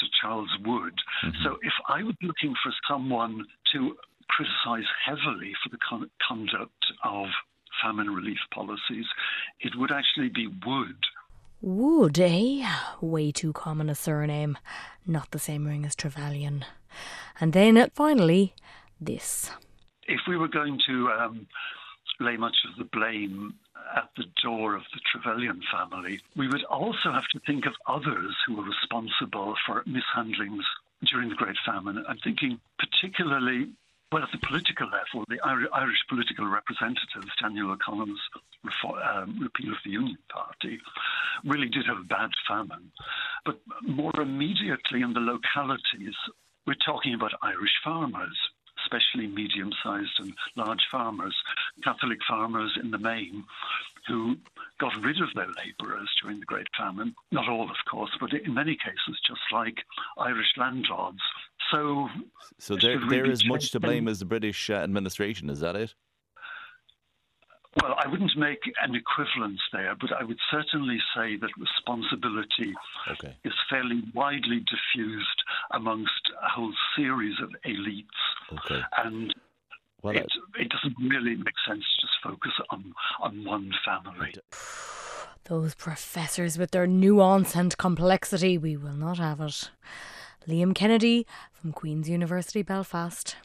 Sir 0.00 0.06
Charles 0.20 0.50
Wood. 0.64 0.94
So, 1.42 1.56
if 1.62 1.72
I 1.88 2.02
was 2.02 2.14
looking 2.22 2.54
for 2.62 2.72
someone 2.88 3.44
to 3.72 3.96
criticise 4.28 4.88
heavily 5.04 5.52
for 5.62 5.70
the 5.70 5.78
con- 5.88 6.10
conduct 6.26 6.84
of 7.04 7.26
famine 7.82 8.10
relief 8.10 8.38
policies, 8.52 9.06
it 9.60 9.72
would 9.76 9.90
actually 9.92 10.28
be 10.28 10.48
Wood. 10.66 10.96
Wood, 11.60 12.18
eh? 12.20 12.68
Way 13.00 13.32
too 13.32 13.52
common 13.52 13.90
a 13.90 13.94
surname. 13.94 14.58
Not 15.06 15.30
the 15.32 15.38
same 15.38 15.66
ring 15.66 15.84
as 15.84 15.96
Trevelyan. 15.96 16.64
And 17.40 17.52
then 17.52 17.76
uh, 17.76 17.88
finally, 17.94 18.54
this. 19.00 19.50
If 20.06 20.20
we 20.28 20.36
were 20.36 20.48
going 20.48 20.78
to 20.86 21.08
um, 21.08 21.46
lay 22.20 22.36
much 22.36 22.56
of 22.68 22.78
the 22.78 22.88
blame 22.96 23.54
at 23.96 24.10
the 24.16 24.24
door 24.42 24.74
of 24.74 24.82
the 24.92 25.00
Trevelyan 25.10 25.62
family, 25.72 26.20
we 26.36 26.48
would 26.48 26.64
also 26.64 27.12
have 27.12 27.26
to 27.32 27.40
think 27.46 27.66
of 27.66 27.72
others 27.86 28.34
who 28.46 28.56
were 28.56 28.64
responsible 28.64 29.54
for 29.66 29.82
mishandlings 29.84 30.64
during 31.06 31.28
the 31.28 31.34
Great 31.34 31.56
Famine. 31.64 32.04
I'm 32.08 32.18
thinking 32.18 32.60
particularly, 32.78 33.70
well, 34.12 34.22
at 34.22 34.32
the 34.32 34.46
political 34.46 34.86
level, 34.86 35.24
the 35.28 35.40
Irish 35.44 35.98
political 36.08 36.46
representatives, 36.46 37.30
Daniel 37.40 37.70
O'Connell's 37.72 38.20
um, 39.04 39.38
repeal 39.40 39.72
of 39.72 39.78
the 39.84 39.90
Union 39.90 40.18
Party, 40.28 40.80
really 41.44 41.68
did 41.68 41.86
have 41.86 41.98
a 41.98 42.04
bad 42.04 42.30
famine. 42.46 42.90
But 43.44 43.60
more 43.82 44.18
immediately 44.20 45.02
in 45.02 45.12
the 45.12 45.20
localities, 45.20 46.14
we're 46.66 46.74
talking 46.84 47.14
about 47.14 47.32
Irish 47.42 47.72
farmers 47.84 48.36
especially 48.88 49.26
medium 49.26 49.70
sized 49.82 50.18
and 50.18 50.32
large 50.56 50.86
farmers, 50.90 51.34
Catholic 51.84 52.18
farmers 52.26 52.76
in 52.82 52.90
the 52.90 52.98
main, 52.98 53.44
who 54.06 54.36
got 54.80 54.92
rid 55.02 55.20
of 55.20 55.28
their 55.34 55.48
labourers 55.48 56.08
during 56.22 56.40
the 56.40 56.46
Great 56.46 56.66
Famine. 56.78 57.14
Not 57.30 57.48
all, 57.48 57.64
of 57.70 57.76
course, 57.90 58.10
but 58.20 58.32
in 58.32 58.54
many 58.54 58.76
cases, 58.76 59.20
just 59.26 59.40
like 59.52 59.76
Irish 60.18 60.52
landlords. 60.56 61.18
So, 61.70 62.08
So 62.58 62.76
there, 62.76 62.98
really 62.98 63.30
is 63.30 63.46
much 63.46 63.70
to 63.72 63.80
blame 63.80 64.08
as 64.08 64.20
the 64.20 64.24
British 64.24 64.70
uh, 64.70 64.74
administration. 64.74 65.50
Is 65.50 65.60
that 65.60 65.76
it? 65.76 65.94
Well, 67.82 67.94
I 68.02 68.08
wouldn't 68.08 68.36
make 68.36 68.60
an 68.82 68.94
equivalence 68.94 69.60
there, 69.72 69.94
but 70.00 70.10
I 70.12 70.24
would 70.24 70.38
certainly 70.50 70.98
say 71.14 71.36
that 71.36 71.50
responsibility 71.58 72.74
is 73.44 73.52
fairly 73.70 74.02
widely 74.14 74.60
diffused 74.60 75.42
amongst 75.72 76.32
a 76.42 76.48
whole 76.48 76.72
series 76.96 77.34
of 77.42 77.50
elites. 77.66 78.58
Okay. 78.64 78.80
And 78.96 79.34
Well, 80.02 80.16
it, 80.16 80.26
it 80.58 80.70
doesn't 80.70 80.96
really 80.98 81.36
make 81.36 81.54
sense 81.66 81.84
to 81.84 82.06
just 82.06 82.14
focus 82.22 82.52
on, 82.70 82.92
on 83.20 83.44
one 83.44 83.70
family. 83.84 84.34
Those 85.44 85.74
professors 85.74 86.58
with 86.58 86.72
their 86.72 86.86
nuance 86.86 87.54
and 87.54 87.76
complexity, 87.76 88.58
we 88.58 88.76
will 88.76 88.92
not 88.94 89.18
have 89.18 89.40
it. 89.40 89.70
Liam 90.46 90.74
Kennedy 90.74 91.26
from 91.52 91.72
Queen's 91.72 92.08
University 92.08 92.62
Belfast. 92.62 93.36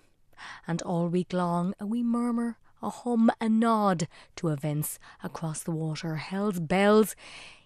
And 0.68 0.82
all 0.82 1.08
week 1.08 1.34
long, 1.34 1.74
a 1.80 1.86
wee 1.86 2.04
murmur, 2.04 2.58
a 2.84 2.90
hum, 2.90 3.32
a 3.42 3.50
nod 3.50 4.08
to 4.36 4.50
events 4.50 5.00
across 5.24 5.64
the 5.64 5.72
water. 5.72 6.18
Hell's 6.18 6.60
bells. 6.60 7.16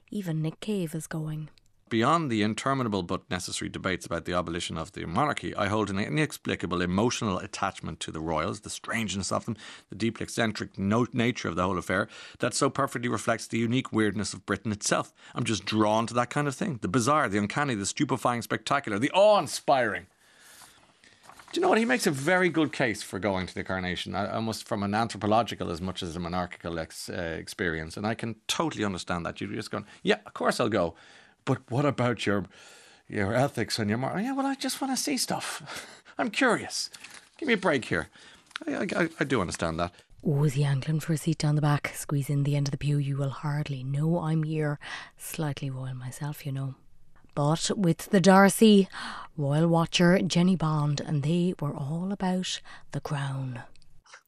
Even 0.09 0.41
Nick 0.41 0.59
Cave 0.61 0.95
is 0.95 1.07
going. 1.07 1.49
Beyond 1.89 2.29
the 2.29 2.41
interminable 2.41 3.01
but 3.01 3.29
necessary 3.29 3.69
debates 3.69 4.05
about 4.05 4.25
the 4.25 4.33
abolition 4.33 4.77
of 4.77 4.91
the 4.91 5.05
monarchy, 5.05 5.55
I 5.55 5.67
hold 5.67 5.89
an 5.89 5.97
inexplicable 5.97 6.81
emotional 6.81 7.37
attachment 7.37 8.01
to 8.01 8.11
the 8.11 8.19
royals, 8.19 8.59
the 8.59 8.69
strangeness 8.69 9.31
of 9.31 9.45
them, 9.45 9.55
the 9.89 9.95
deeply 9.95 10.25
eccentric 10.25 10.77
no- 10.77 11.07
nature 11.13 11.47
of 11.47 11.55
the 11.55 11.63
whole 11.63 11.77
affair, 11.77 12.09
that 12.39 12.53
so 12.53 12.69
perfectly 12.69 13.07
reflects 13.07 13.47
the 13.47 13.57
unique 13.57 13.93
weirdness 13.93 14.33
of 14.33 14.45
Britain 14.45 14.73
itself. 14.73 15.13
I'm 15.33 15.45
just 15.45 15.63
drawn 15.63 16.07
to 16.07 16.13
that 16.15 16.29
kind 16.29 16.49
of 16.49 16.55
thing 16.55 16.79
the 16.81 16.89
bizarre, 16.89 17.29
the 17.29 17.37
uncanny, 17.37 17.73
the 17.73 17.85
stupefying, 17.85 18.41
spectacular, 18.41 18.99
the 18.99 19.11
awe 19.11 19.39
inspiring. 19.39 20.07
Do 21.51 21.59
you 21.59 21.61
know 21.61 21.69
what? 21.69 21.77
He 21.77 21.85
makes 21.85 22.05
a 22.05 22.11
very 22.11 22.49
good 22.49 22.73
case 22.73 23.01
for 23.01 23.19
going 23.19 23.47
to 23.47 23.55
the 23.55 23.63
coronation, 23.63 24.15
I- 24.15 24.31
almost 24.31 24.67
from 24.67 24.83
an 24.83 24.93
anthropological 24.93 25.71
as 25.71 25.79
much 25.81 26.03
as 26.03 26.15
a 26.15 26.19
monarchical 26.19 26.77
ex, 26.77 27.09
uh, 27.09 27.13
experience. 27.39 27.95
And 27.95 28.05
I 28.05 28.15
can 28.15 28.35
totally 28.47 28.83
understand 28.83 29.25
that. 29.25 29.39
You're 29.39 29.51
just 29.53 29.71
going, 29.71 29.85
yeah, 30.03 30.17
of 30.25 30.33
course 30.33 30.59
I'll 30.59 30.69
go. 30.69 30.95
But 31.45 31.59
what 31.69 31.85
about 31.85 32.25
your 32.25 32.45
your 33.09 33.33
ethics 33.33 33.79
and 33.79 33.89
your 33.89 33.97
moral? 33.97 34.19
Yeah, 34.19 34.33
well, 34.33 34.45
I 34.45 34.55
just 34.55 34.81
want 34.81 34.95
to 34.95 35.01
see 35.01 35.15
stuff. 35.17 35.95
I'm 36.17 36.29
curious. 36.29 36.89
Give 37.37 37.47
me 37.47 37.53
a 37.53 37.57
break 37.57 37.85
here. 37.85 38.09
I, 38.67 38.87
I, 38.95 39.09
I 39.19 39.23
do 39.23 39.39
understand 39.39 39.79
that. 39.79 39.93
Oh, 40.25 40.47
the 40.49 40.65
angling 40.65 40.99
for 40.99 41.13
a 41.13 41.17
seat 41.17 41.37
down 41.37 41.55
the 41.55 41.61
back. 41.61 41.91
Squeeze 41.95 42.29
in 42.29 42.43
the 42.43 42.57
end 42.57 42.67
of 42.67 42.71
the 42.71 42.77
pew. 42.77 42.97
You 42.97 43.15
will 43.15 43.29
hardly 43.29 43.83
know 43.83 44.19
I'm 44.19 44.43
here. 44.43 44.77
Slightly 45.15 45.69
royal 45.69 45.93
myself, 45.93 46.45
you 46.45 46.51
know. 46.51 46.75
But 47.37 47.69
with 47.77 48.09
the 48.09 48.19
D'Arcy, 48.19 48.89
royal 49.37 49.67
watcher 49.67 50.17
Jennie 50.23 50.55
Bond, 50.55 50.99
and 50.99 51.21
they 51.21 51.53
were 51.61 51.71
all 51.71 52.11
about 52.11 52.59
the 52.93 52.99
crown. 52.99 53.61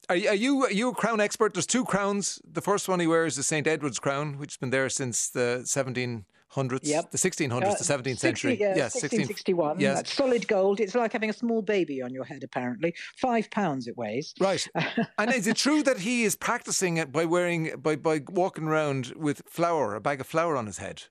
Are, 0.07 0.15
you- 0.15 0.29
are 0.29 0.35
you 0.35 0.63
are 0.65 0.71
you 0.71 0.89
a 0.89 0.93
crown 0.93 1.19
expert? 1.19 1.55
There's 1.55 1.65
two 1.65 1.85
crowns. 1.85 2.39
The 2.45 2.61
first 2.61 2.87
one 2.87 2.99
he 2.99 3.07
wears 3.07 3.35
is 3.39 3.47
St 3.47 3.65
Edward's 3.65 3.97
crown, 3.97 4.37
which 4.37 4.51
has 4.51 4.57
been 4.57 4.69
there 4.69 4.89
since 4.89 5.27
the 5.27 5.63
1700s, 5.65 6.81
Yep. 6.83 7.09
the 7.09 7.17
1600s, 7.17 7.73
Uh, 7.73 7.77
the 7.79 7.83
17th 7.83 8.19
60, 8.19 8.27
century. 8.27 8.57
yeah, 8.59 8.75
yes, 8.75 8.93
1661. 8.93 9.79
Yes, 9.79 9.95
That's 9.97 10.13
solid 10.13 10.47
gold. 10.47 10.79
It's 10.79 10.93
like 10.93 11.11
having 11.11 11.31
a 11.31 11.33
small 11.33 11.63
baby 11.63 12.03
on 12.03 12.13
your 12.13 12.25
head, 12.25 12.43
apparently. 12.43 12.93
Five 13.17 13.49
pounds 13.49 13.87
it 13.87 13.97
weighs. 13.97 14.35
Right. 14.39 14.67
and 15.17 15.33
is 15.33 15.47
it 15.47 15.55
true 15.57 15.81
that 15.81 16.01
he 16.01 16.25
is 16.25 16.35
practicing 16.35 16.97
it 16.97 17.11
by 17.11 17.25
wearing 17.25 17.71
by 17.81 17.95
by 17.95 18.21
walking 18.29 18.65
around 18.65 19.13
with 19.15 19.41
flour, 19.49 19.95
a 19.95 19.99
bag 19.99 20.21
of 20.21 20.27
flour 20.27 20.55
on 20.55 20.67
his 20.67 20.77
head? 20.77 21.05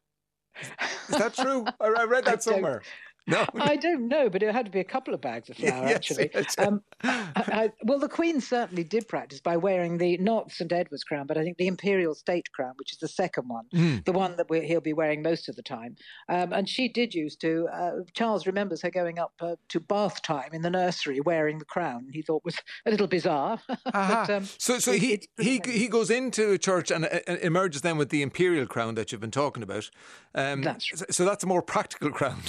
Is 1.09 1.19
that 1.19 1.35
true? 1.35 1.65
I, 1.81 2.05
read 2.05 2.25
that 2.27 2.43
somewhere. 2.43 2.83
No. 3.29 3.47
I 3.61 3.77
don't 3.77 4.09
know, 4.09 4.29
but 4.29 4.43
it 4.43 4.53
had 4.53 4.65
to 4.67 4.71
be 4.73 4.81
a 4.81 4.85
couple 4.85 5.15
of 5.15 5.21
bags 5.21 5.49
of 5.51 5.57
flour, 5.59 5.87
Yes, 5.87 5.95
actually. 5.95 6.31
yes. 6.35 6.55
Um, 6.59 6.83
I, 7.05 7.33
I, 7.37 7.73
well, 7.85 7.99
the 7.99 8.09
Queen 8.09 8.41
certainly 8.41 8.83
did 8.85 9.07
practice 9.07 9.41
by 9.41 9.57
wearing 9.57 9.99
the, 9.99 10.17
not 10.19 10.51
St 10.51 10.73
Edward's 10.73 11.05
crown, 11.05 11.27
but 11.27 11.39
I 11.39 11.43
think 11.45 11.57
the 11.59 11.67
Imperial 11.67 12.15
State 12.15 12.51
crown, 12.53 12.73
which 12.77 12.93
is 12.93 12.99
the 12.99 13.09
second 13.09 13.49
one, 13.49 13.67
Mm. 13.75 14.05
the 14.05 14.13
one 14.13 14.37
that 14.37 14.49
we, 14.49 14.61
he'll 14.67 14.81
be 14.81 14.93
wearing 14.95 15.23
most 15.23 15.49
of 15.49 15.57
the 15.57 15.63
time. 15.63 15.97
Um, 16.29 16.53
and 16.53 16.69
she 16.69 16.89
did 16.89 17.15
used 17.15 17.41
to, 17.43 17.69
uh, 17.73 17.91
Charles 18.15 18.47
remembers 18.47 18.83
her 18.83 18.91
going 18.91 19.19
up 19.19 19.33
uh, 19.41 19.57
to 19.69 19.79
bath 19.81 20.23
time 20.23 20.51
in 20.53 20.63
the 20.63 20.71
nursery 20.71 21.21
wearing 21.21 21.59
the 21.59 21.65
crown. 21.65 22.09
He 22.13 22.23
thought 22.23 22.45
was 22.45 22.57
a 22.87 22.91
little 22.91 23.07
bizarre. 23.07 23.61
But, 23.85 24.31
um, 24.31 24.45
so 24.59 24.79
so 24.79 24.93
it- 24.93 25.01
he 25.03 25.19
pretty 25.37 25.63
he 25.69 25.79
he 25.81 25.89
goes 25.89 26.11
into 26.11 26.53
a 26.53 26.59
church 26.59 26.91
and 26.91 27.05
uh, 27.05 27.21
uh, 27.29 27.37
emerges 27.43 27.83
then 27.83 27.99
with 27.99 28.09
the 28.09 28.23
imperial 28.23 28.67
crown 28.67 28.95
that 28.95 29.13
you've 29.13 29.21
been 29.21 29.31
talking 29.31 29.63
about. 29.63 29.91
Um, 30.35 30.63
That's 30.63 30.89
so, 30.99 31.05
so 31.11 31.25
that's 31.25 31.45
a 31.45 31.47
more 31.47 31.63
practical 31.63 32.11
crown. 32.11 32.41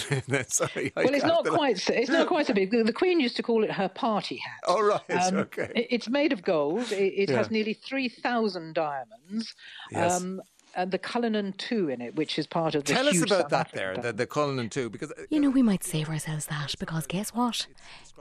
Sorry. 0.74 0.92
I 0.96 1.04
Well, 1.04 1.14
it's 1.14 1.24
can't 1.24 1.48
quite. 1.48 1.78
so- 1.80 1.94
It's 1.94 2.10
not 2.10 2.28
quite 2.28 2.48
so 2.48 2.54
big. 2.54 2.72
The 2.72 2.84
the 2.84 2.94
Queen 2.94 3.20
used 3.20 3.36
to 3.38 3.44
call 3.44 3.64
it 3.64 3.72
her 3.72 3.90
party 3.90 4.38
hat. 4.38 4.60
Oh 4.68 4.82
right. 4.82 5.02
Um, 5.28 5.38
okay. 5.38 5.72
it- 5.76 5.88
It's 5.90 6.10
made 6.10 6.32
of 6.34 6.42
gold. 6.44 6.92
It, 6.92 7.14
it 7.24 7.30
has 7.30 7.50
nearly 7.52 7.74
three 7.74 8.10
thousand 8.10 8.74
diamonds. 8.76 9.56
Yes. 9.92 10.22
Um, 10.22 10.42
and 10.76 10.92
the 10.92 11.00
Cullinan 11.00 11.54
two 11.54 11.90
in 11.90 12.00
it, 12.00 12.16
which 12.16 12.38
is 12.38 12.46
part 12.46 12.76
of 12.76 12.84
the 12.84 12.94
Tell 12.94 13.08
us 13.08 13.22
about 13.24 13.50
that 13.50 13.72
there, 13.74 13.98
the, 13.98 14.14
the 14.14 14.28
Cullinan 14.28 14.70
two, 14.70 14.88
because 14.90 15.12
uh, 15.12 15.24
You 15.32 15.40
know, 15.40 15.50
we 15.50 15.64
might 15.64 15.84
save 15.84 16.10
ourselves 16.10 16.46
that 16.46 16.76
because 16.80 17.08
guess 17.08 17.30
what? 17.34 17.66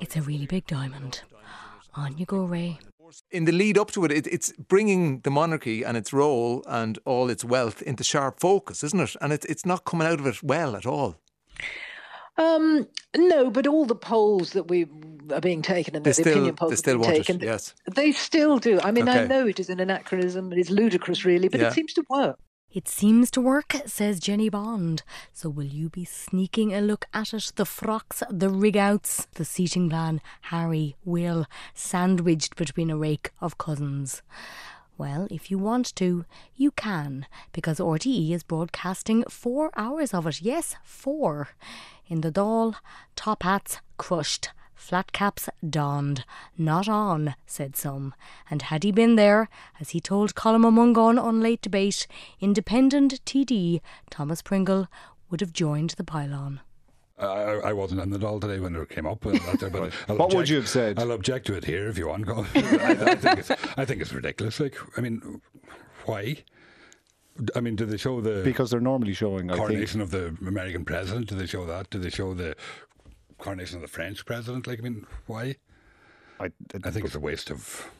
It's 0.00 0.16
a 0.16 0.22
really 0.22 0.46
big 0.46 0.66
diamond. 0.66 1.20
On 1.94 2.16
you 2.16 2.24
go, 2.26 2.44
Ray. 2.44 2.78
in 3.30 3.44
the 3.44 3.52
lead 3.52 3.76
up 3.76 3.90
to 3.90 4.04
it, 4.04 4.12
it, 4.12 4.26
it's 4.26 4.52
bringing 4.52 5.20
the 5.20 5.30
monarchy 5.30 5.82
and 5.84 5.96
its 5.96 6.12
role 6.12 6.62
and 6.66 6.98
all 7.04 7.28
its 7.30 7.44
wealth 7.44 7.82
into 7.82 8.02
sharp 8.04 8.40
focus, 8.40 8.82
isn't 8.82 9.00
it? 9.00 9.16
And 9.20 9.32
it's 9.32 9.44
it's 9.46 9.66
not 9.66 9.84
coming 9.84 10.06
out 10.08 10.20
of 10.20 10.26
it 10.26 10.42
well 10.42 10.74
at 10.76 10.86
all. 10.86 11.16
Um, 12.38 12.86
no, 13.16 13.50
but 13.50 13.66
all 13.66 13.84
the 13.84 13.94
polls 13.96 14.52
that 14.52 14.68
we 14.68 14.86
are 15.32 15.40
being 15.40 15.60
taken 15.60 15.96
and 15.96 16.04
They 16.04 16.10
the 16.10 16.14
still- 16.14 16.32
opinion 16.32 16.54
polls 16.56 16.70
they 16.70 16.74
are 16.74 16.76
still 16.76 16.94
being 16.98 17.00
want 17.10 17.16
it, 17.16 17.26
taken, 17.26 17.40
yes. 17.42 17.74
they 17.94 18.12
still 18.12 18.58
do. 18.58 18.80
I 18.82 18.92
mean, 18.92 19.08
I 19.08 19.24
know 19.26 19.46
it 19.46 19.58
is 19.60 19.68
an 19.68 19.80
anachronism. 19.80 20.52
It 20.52 20.58
is 20.58 20.70
ludicrous, 20.70 21.24
really, 21.24 21.48
but 21.48 21.60
Yeah. 21.60 21.68
it 21.68 21.74
seems 21.74 21.92
to 21.94 22.04
work. 22.08 22.38
It 22.70 22.86
seems 22.86 23.30
to 23.30 23.40
work, 23.40 23.74
says 23.86 24.20
Jennie 24.20 24.50
Bond. 24.50 25.02
So 25.32 25.48
will 25.48 25.64
you 25.66 25.88
be 25.88 26.04
sneaking 26.04 26.74
a 26.74 26.80
look 26.82 27.06
at 27.14 27.32
it? 27.32 27.52
The 27.56 27.64
frocks, 27.64 28.22
the 28.30 28.50
rig 28.50 28.76
outs, 28.76 29.26
the 29.34 29.44
seating 29.46 29.88
plan, 29.88 30.20
Harry, 30.42 30.94
Will, 31.04 31.46
sandwiched 31.74 32.56
between 32.56 32.90
a 32.90 32.96
rake 32.98 33.30
of 33.40 33.56
cousins. 33.58 34.20
Well, 34.98 35.28
if 35.30 35.48
you 35.48 35.58
want 35.58 35.94
to, 35.94 36.24
you 36.56 36.72
can, 36.72 37.26
because 37.52 37.78
RTE 37.78 38.32
is 38.32 38.42
broadcasting 38.42 39.22
four 39.30 39.70
hours 39.76 40.12
of 40.12 40.26
it. 40.26 40.42
Yes, 40.42 40.74
four. 40.82 41.50
In 42.08 42.22
the 42.22 42.32
Dáil, 42.32 42.74
top 43.14 43.44
hats 43.44 43.78
crushed, 43.96 44.50
flat 44.74 45.12
caps 45.12 45.48
donned. 45.64 46.24
Not 46.58 46.88
on, 46.88 47.36
said 47.46 47.76
some. 47.76 48.12
And 48.50 48.62
had 48.62 48.82
he 48.82 48.90
been 48.90 49.14
there, 49.14 49.48
as 49.80 49.90
he 49.90 50.00
told 50.00 50.34
Colin 50.34 50.62
Mungon 50.62 51.22
on 51.22 51.40
Late 51.40 51.62
Debate, 51.62 52.08
independent 52.40 53.24
TD 53.24 53.80
Thomas 54.10 54.42
Pringle 54.42 54.88
would 55.30 55.40
have 55.40 55.52
joined 55.52 55.90
the 55.90 56.02
pylon. 56.02 56.58
I, 57.20 57.24
I 57.70 57.72
wasn't 57.72 58.00
in 58.00 58.10
the 58.10 58.18
Dáil 58.18 58.40
today 58.40 58.60
when 58.60 58.74
it 58.76 58.88
came 58.88 59.06
up. 59.06 59.24
and 59.24 59.40
that 59.40 59.60
there, 59.60 59.70
but 59.70 59.92
I'll 60.08 60.16
What 60.16 60.34
would 60.34 60.48
you 60.48 60.56
have 60.56 60.68
said? 60.68 60.98
I'll 60.98 61.12
object 61.12 61.46
to 61.48 61.54
it 61.54 61.64
here 61.64 61.88
if 61.88 61.98
you 61.98 62.08
want. 62.08 62.28
I, 62.30 62.42
I 62.54 63.14
think 63.14 63.38
it's, 63.38 63.50
I 63.76 63.84
think 63.84 64.00
it's 64.00 64.12
ridiculous. 64.12 64.60
Like, 64.60 64.76
I 64.96 65.00
mean, 65.00 65.40
why? 66.04 66.44
I 67.54 67.60
mean, 67.60 67.76
do 67.76 67.86
they 67.86 67.96
show 67.96 68.20
the 68.20 68.42
Because 68.44 68.70
they're 68.70 68.80
normally 68.80 69.14
showing, 69.14 69.50
I 69.50 69.54
think, 69.54 69.66
coronation 69.68 70.00
of 70.00 70.10
the 70.10 70.36
American 70.46 70.84
president? 70.84 71.28
Do 71.28 71.34
they 71.34 71.46
show 71.46 71.66
that? 71.66 71.90
Do 71.90 71.98
they 71.98 72.10
show 72.10 72.34
the 72.34 72.56
coronation 73.38 73.76
of 73.76 73.82
the 73.82 73.88
French 73.88 74.24
president? 74.24 74.66
Like, 74.66 74.80
I 74.80 74.82
mean, 74.82 75.06
why? 75.26 75.56
I, 76.40 76.50
I 76.84 76.90
think 76.90 77.04
it's 77.04 77.14
a 77.14 77.20
waste 77.20 77.50
of. 77.50 77.90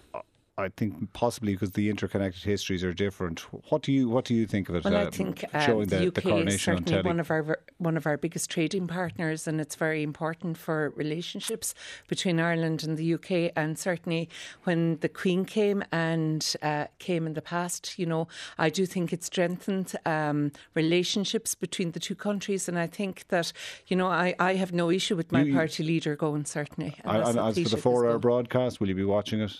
I 0.58 0.70
think 0.70 1.12
possibly 1.12 1.52
because 1.52 1.70
the 1.72 1.88
interconnected 1.88 2.42
histories 2.42 2.82
are 2.82 2.92
different. 2.92 3.40
What 3.70 3.82
do 3.82 3.92
you 3.92 4.08
What 4.08 4.24
do 4.24 4.34
you 4.34 4.44
think 4.44 4.68
of 4.68 4.74
it? 4.74 4.84
Well, 4.84 4.96
I 4.96 5.04
uh, 5.04 5.10
think 5.12 5.44
um, 5.54 5.60
showing 5.60 5.86
the, 5.88 5.98
the, 5.98 6.06
UK 6.08 6.14
the 6.14 6.20
is 6.20 6.24
coronation 6.24 6.72
on 6.74 6.78
certainly 6.78 6.92
telly. 7.02 7.06
one 7.06 7.20
of 7.20 7.30
our 7.30 7.60
one 7.78 7.96
of 7.96 8.06
our 8.06 8.16
biggest 8.16 8.50
trading 8.50 8.88
partners, 8.88 9.46
and 9.46 9.60
it's 9.60 9.76
very 9.76 10.02
important 10.02 10.58
for 10.58 10.92
relationships 10.96 11.74
between 12.08 12.40
Ireland 12.40 12.82
and 12.82 12.96
the 12.96 13.14
UK. 13.14 13.52
And 13.54 13.78
certainly, 13.78 14.28
when 14.64 14.98
the 14.98 15.08
Queen 15.08 15.44
came 15.44 15.84
and 15.92 16.44
uh, 16.60 16.86
came 16.98 17.28
in 17.28 17.34
the 17.34 17.42
past, 17.42 17.96
you 17.96 18.06
know, 18.06 18.26
I 18.58 18.68
do 18.68 18.84
think 18.84 19.12
it 19.12 19.22
strengthened 19.22 19.94
um, 20.06 20.50
relationships 20.74 21.54
between 21.54 21.92
the 21.92 22.00
two 22.00 22.16
countries. 22.16 22.68
And 22.68 22.76
I 22.76 22.88
think 22.88 23.28
that, 23.28 23.52
you 23.86 23.96
know, 23.96 24.08
I, 24.08 24.34
I 24.40 24.56
have 24.56 24.72
no 24.72 24.90
issue 24.90 25.14
with 25.14 25.30
my 25.30 25.42
You- 25.42 25.54
party 25.54 25.84
leader 25.84 26.16
going 26.16 26.46
certainly. 26.46 26.96
and 27.04 27.22
And- 27.22 27.38
as 27.38 27.62
for 27.62 27.68
the 27.68 27.76
four-hour 27.76 28.18
broadcast, 28.18 28.80
will 28.80 28.88
you 28.88 28.96
be 28.96 29.04
watching 29.04 29.40
it? 29.40 29.52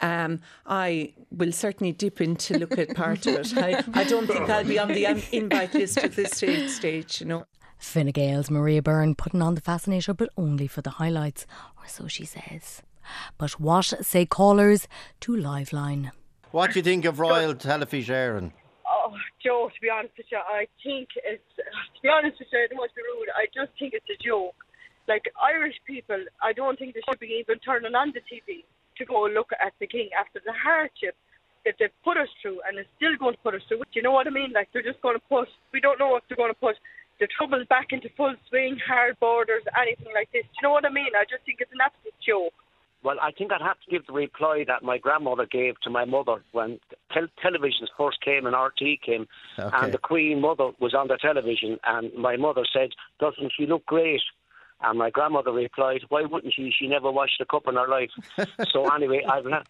Um, 0.00 0.40
I 0.66 1.12
will 1.30 1.52
certainly 1.52 1.92
dip 1.92 2.20
in 2.20 2.36
to 2.36 2.58
look 2.58 2.76
at 2.78 2.94
part 2.94 3.26
of 3.26 3.34
it. 3.36 3.56
I, 3.56 3.84
I 3.94 4.04
don't 4.04 4.26
think 4.26 4.50
I'll 4.50 4.64
be 4.64 4.78
on 4.78 4.88
the 4.88 5.06
um, 5.06 5.22
invite 5.32 5.74
list 5.74 5.98
at 5.98 6.12
this 6.12 6.32
stage, 6.32 6.70
stage 6.70 7.20
you 7.20 7.26
know. 7.26 7.46
Fine 7.78 8.10
Gael's 8.10 8.50
Maria 8.50 8.82
Byrne 8.82 9.14
putting 9.14 9.42
on 9.42 9.54
the 9.54 9.60
fascinator, 9.60 10.14
but 10.14 10.30
only 10.36 10.66
for 10.66 10.82
the 10.82 10.90
highlights, 10.90 11.46
or 11.76 11.86
so 11.86 12.08
she 12.08 12.24
says. 12.24 12.82
But 13.38 13.60
what 13.60 13.84
say 14.02 14.26
callers 14.26 14.88
to 15.20 15.32
Liveline? 15.32 16.10
What 16.50 16.72
do 16.72 16.78
you 16.78 16.82
think 16.82 17.04
of 17.04 17.20
Royal 17.20 17.54
Teilifís 17.54 18.06
Éireann? 18.06 18.52
Oh, 18.88 19.12
Joe, 19.44 19.70
to 19.74 19.80
be 19.80 19.90
honest 19.90 20.14
with 20.16 20.26
you, 20.30 20.38
I 20.38 20.66
think 20.82 21.08
it's, 21.24 21.42
to 21.56 22.02
be 22.02 22.08
honest 22.08 22.38
with 22.38 22.48
you, 22.52 22.58
I 22.58 22.66
don't 22.70 22.78
want 22.78 22.90
to 22.90 22.96
be 22.96 23.02
rude, 23.02 23.28
I 23.36 23.46
just 23.52 23.78
think 23.78 23.92
it's 23.92 24.08
a 24.08 24.22
joke. 24.22 24.54
Like, 25.06 25.24
Irish 25.42 25.74
people, 25.86 26.24
I 26.42 26.52
don't 26.52 26.78
think 26.78 26.94
they 26.94 27.02
should 27.08 27.20
be 27.20 27.36
even 27.40 27.58
turning 27.58 27.94
on 27.94 28.12
the 28.14 28.20
TV 28.20 28.64
to 28.98 29.04
go 29.04 29.24
look 29.26 29.50
at 29.52 29.72
the 29.80 29.86
King 29.86 30.08
after 30.18 30.40
the 30.44 30.52
hardship 30.52 31.14
that 31.64 31.74
they've 31.78 31.94
put 32.04 32.16
us 32.16 32.28
through 32.42 32.60
and 32.68 32.78
is 32.78 32.86
still 32.96 33.16
going 33.18 33.34
to 33.34 33.40
put 33.40 33.54
us 33.54 33.62
through. 33.68 33.78
Do 33.78 33.94
you 33.94 34.02
know 34.02 34.12
what 34.12 34.26
I 34.26 34.30
mean? 34.30 34.52
Like, 34.54 34.68
they're 34.72 34.82
just 34.82 35.00
going 35.00 35.16
to 35.16 35.24
put, 35.28 35.48
we 35.72 35.80
don't 35.80 35.98
know 35.98 36.16
if 36.16 36.22
they're 36.28 36.36
going 36.36 36.52
to 36.52 36.58
put 36.60 36.76
the 37.20 37.28
trouble 37.38 37.64
back 37.68 37.88
into 37.90 38.08
full 38.16 38.34
swing, 38.48 38.76
hard 38.86 39.18
borders, 39.20 39.62
anything 39.80 40.12
like 40.14 40.30
this. 40.32 40.42
Do 40.42 40.48
you 40.60 40.68
know 40.68 40.72
what 40.72 40.84
I 40.84 40.90
mean? 40.90 41.10
I 41.16 41.24
just 41.24 41.44
think 41.46 41.58
it's 41.60 41.72
an 41.72 41.78
absolute 41.84 42.14
joke. 42.26 42.52
Well, 43.02 43.16
I 43.20 43.32
think 43.32 43.52
I'd 43.52 43.60
have 43.60 43.76
to 43.84 43.90
give 43.90 44.06
the 44.06 44.14
reply 44.14 44.64
that 44.66 44.82
my 44.82 44.96
grandmother 44.96 45.46
gave 45.46 45.78
to 45.82 45.90
my 45.90 46.06
mother 46.06 46.42
when 46.52 46.80
tel- 47.12 47.28
televisions 47.44 47.88
first 47.98 48.18
came 48.24 48.46
and 48.46 48.54
RTE 48.56 49.00
came, 49.02 49.28
Okay. 49.58 49.76
and 49.76 49.92
the 49.92 49.98
Queen 49.98 50.40
Mother 50.40 50.70
was 50.80 50.94
on 50.94 51.08
the 51.08 51.18
television, 51.18 51.78
and 51.84 52.12
my 52.14 52.36
mother 52.36 52.64
said, 52.72 52.90
"Doesn't 53.20 53.52
she 53.56 53.66
look 53.66 53.84
great?" 53.84 54.22
And 54.84 54.98
my 54.98 55.10
grandmother 55.10 55.52
replied, 55.52 56.02
"Why 56.08 56.22
wouldn't 56.22 56.54
she? 56.54 56.70
She 56.76 56.86
never 56.86 57.10
washed 57.10 57.40
a 57.40 57.46
cup 57.46 57.66
in 57.68 57.74
her 57.74 57.88
life." 57.88 58.10
so 58.72 58.88
anyway, 58.88 59.22
I've 59.28 59.44
not, 59.44 59.66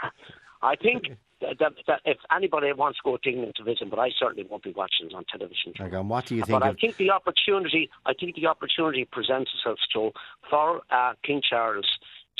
I 0.62 0.76
think 0.76 1.04
that, 1.40 1.72
that, 1.86 2.00
if 2.04 2.18
anybody 2.34 2.72
wants 2.72 2.98
to 2.98 3.02
go 3.04 3.16
to 3.16 3.28
England 3.28 3.54
to 3.56 3.64
visit, 3.64 3.90
but 3.90 3.98
I 3.98 4.10
certainly 4.18 4.46
won't 4.48 4.62
be 4.62 4.72
watching 4.72 5.06
it 5.06 5.14
on 5.14 5.24
television. 5.30 5.72
Okay, 5.78 5.96
and 5.96 6.08
what 6.08 6.26
do 6.26 6.36
you 6.36 6.42
think 6.42 6.60
But 6.60 6.62
I 6.62 6.72
think 6.74 6.96
the 6.96 7.10
opportunity, 7.10 7.90
I 8.06 8.14
think 8.14 8.36
the 8.36 8.46
opportunity 8.46 9.04
presents 9.10 9.50
itself, 9.54 9.78
Joe, 9.92 10.12
for 10.48 10.82
uh, 10.90 11.12
King 11.22 11.42
Charles 11.48 11.86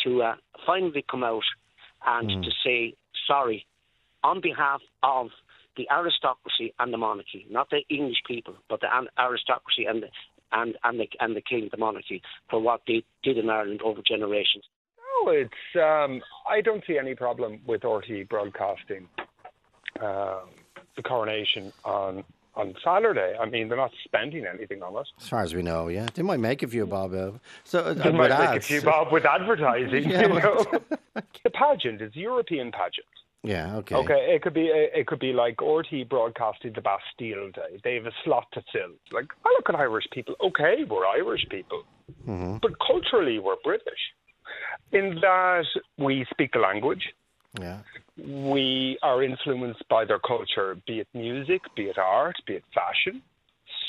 to 0.05 0.23
uh, 0.23 0.35
finally 0.67 1.05
come 1.11 1.25
out 1.25 1.45
and 2.07 2.31
Mm. 2.31 2.45
to 2.45 2.51
say 2.63 2.95
sorry 3.27 3.67
on 4.23 4.41
behalf 4.41 4.81
of 5.03 5.31
the 5.77 5.89
aristocracy 5.91 6.73
and 6.79 6.93
the 6.93 6.99
monarchy, 6.99 7.47
not 7.51 7.69
the 7.71 7.83
English 7.89 8.23
people, 8.27 8.55
but 8.69 8.81
the 8.81 8.89
aristocracy 9.19 9.87
and 9.87 10.03
the 10.03 10.09
and 10.55 10.77
and 10.85 11.01
the 11.01 11.09
and 11.21 11.37
the 11.37 11.43
king, 11.43 11.69
the 11.71 11.77
monarchy, 11.77 12.23
for 12.49 12.61
what 12.61 12.83
they 12.87 13.05
did 13.23 13.37
in 13.37 13.51
Ireland 13.51 13.83
over 13.85 14.01
generations. 14.07 14.65
No, 14.99 15.33
it's. 15.33 15.53
Um, 15.77 16.23
I 16.49 16.61
don't 16.61 16.83
see 16.87 16.99
any 16.99 17.15
problem 17.15 17.61
with 17.67 17.83
RTE 17.83 18.29
broadcasting 18.29 19.09
um, 20.01 20.49
the 20.97 21.03
coronation 21.03 21.73
on 21.85 22.25
on 22.57 22.75
Saturday. 22.85 23.35
I 23.41 23.47
mean, 23.47 23.69
they're 23.69 23.77
not 23.77 23.91
spending 24.05 24.47
anything 24.47 24.83
on 24.83 24.95
it. 24.95 25.09
As 25.21 25.29
far 25.29 25.43
as 25.43 25.55
we 25.55 25.63
know, 25.63 25.89
yeah, 25.89 26.07
they 26.15 26.23
might 26.23 26.41
make 26.41 26.63
a 26.63 26.69
few 26.69 26.87
bob. 26.87 27.13
Uh, 27.13 27.33
so 27.65 27.81
uh, 27.81 27.95
They 27.95 28.11
with 28.11 28.15
might 28.15 28.51
make 28.51 28.59
a 28.59 28.61
few 28.61 28.81
bob 28.81 29.13
with 29.13 29.25
advertising. 29.25 30.09
Yeah, 30.11 30.23
you 30.23 30.29
know? 30.41 30.65
the 31.45 31.51
pageant 31.51 32.01
is 32.01 32.15
a 32.15 32.19
European 32.19 32.71
pageant. 32.71 33.07
Yeah, 33.45 33.77
okay. 33.77 33.95
Okay, 33.97 34.35
it 34.35 34.41
could 34.43 34.55
be 34.55 34.67
it 34.73 35.07
could 35.07 35.19
be 35.21 35.33
like 35.35 35.57
RTE 35.59 36.09
broadcasting 36.09 36.73
the 36.75 36.81
Bastille 36.81 37.51
Day. 37.53 37.79
They 37.85 37.95
have 37.97 38.07
a 38.07 38.13
slot 38.25 38.47
to 38.55 38.63
fill. 38.73 38.93
Like 39.13 39.27
I 39.45 39.51
look 39.57 39.69
at 39.69 39.75
Irish 39.75 40.07
people. 40.13 40.35
Okay, 40.43 40.85
we're 40.89 41.07
Irish 41.07 41.45
people, 41.51 41.83
Mhm. 42.27 42.61
but 42.63 42.73
culturally 42.81 43.39
we're 43.39 43.57
British. 43.63 44.03
in 44.93 45.07
that 45.21 45.67
we 45.99 46.25
speak 46.31 46.53
the 46.53 46.59
language. 46.59 47.05
Yeah. 47.61 47.79
We 48.17 48.99
are 49.03 49.23
influenced 49.23 49.85
by 49.89 50.05
their 50.05 50.19
culture, 50.21 50.77
be 50.87 51.01
it 51.01 51.09
music, 51.15 51.63
be 51.77 51.85
it 51.93 51.99
art, 51.99 52.37
be 52.47 52.55
it 52.55 52.65
fashion. 52.75 53.23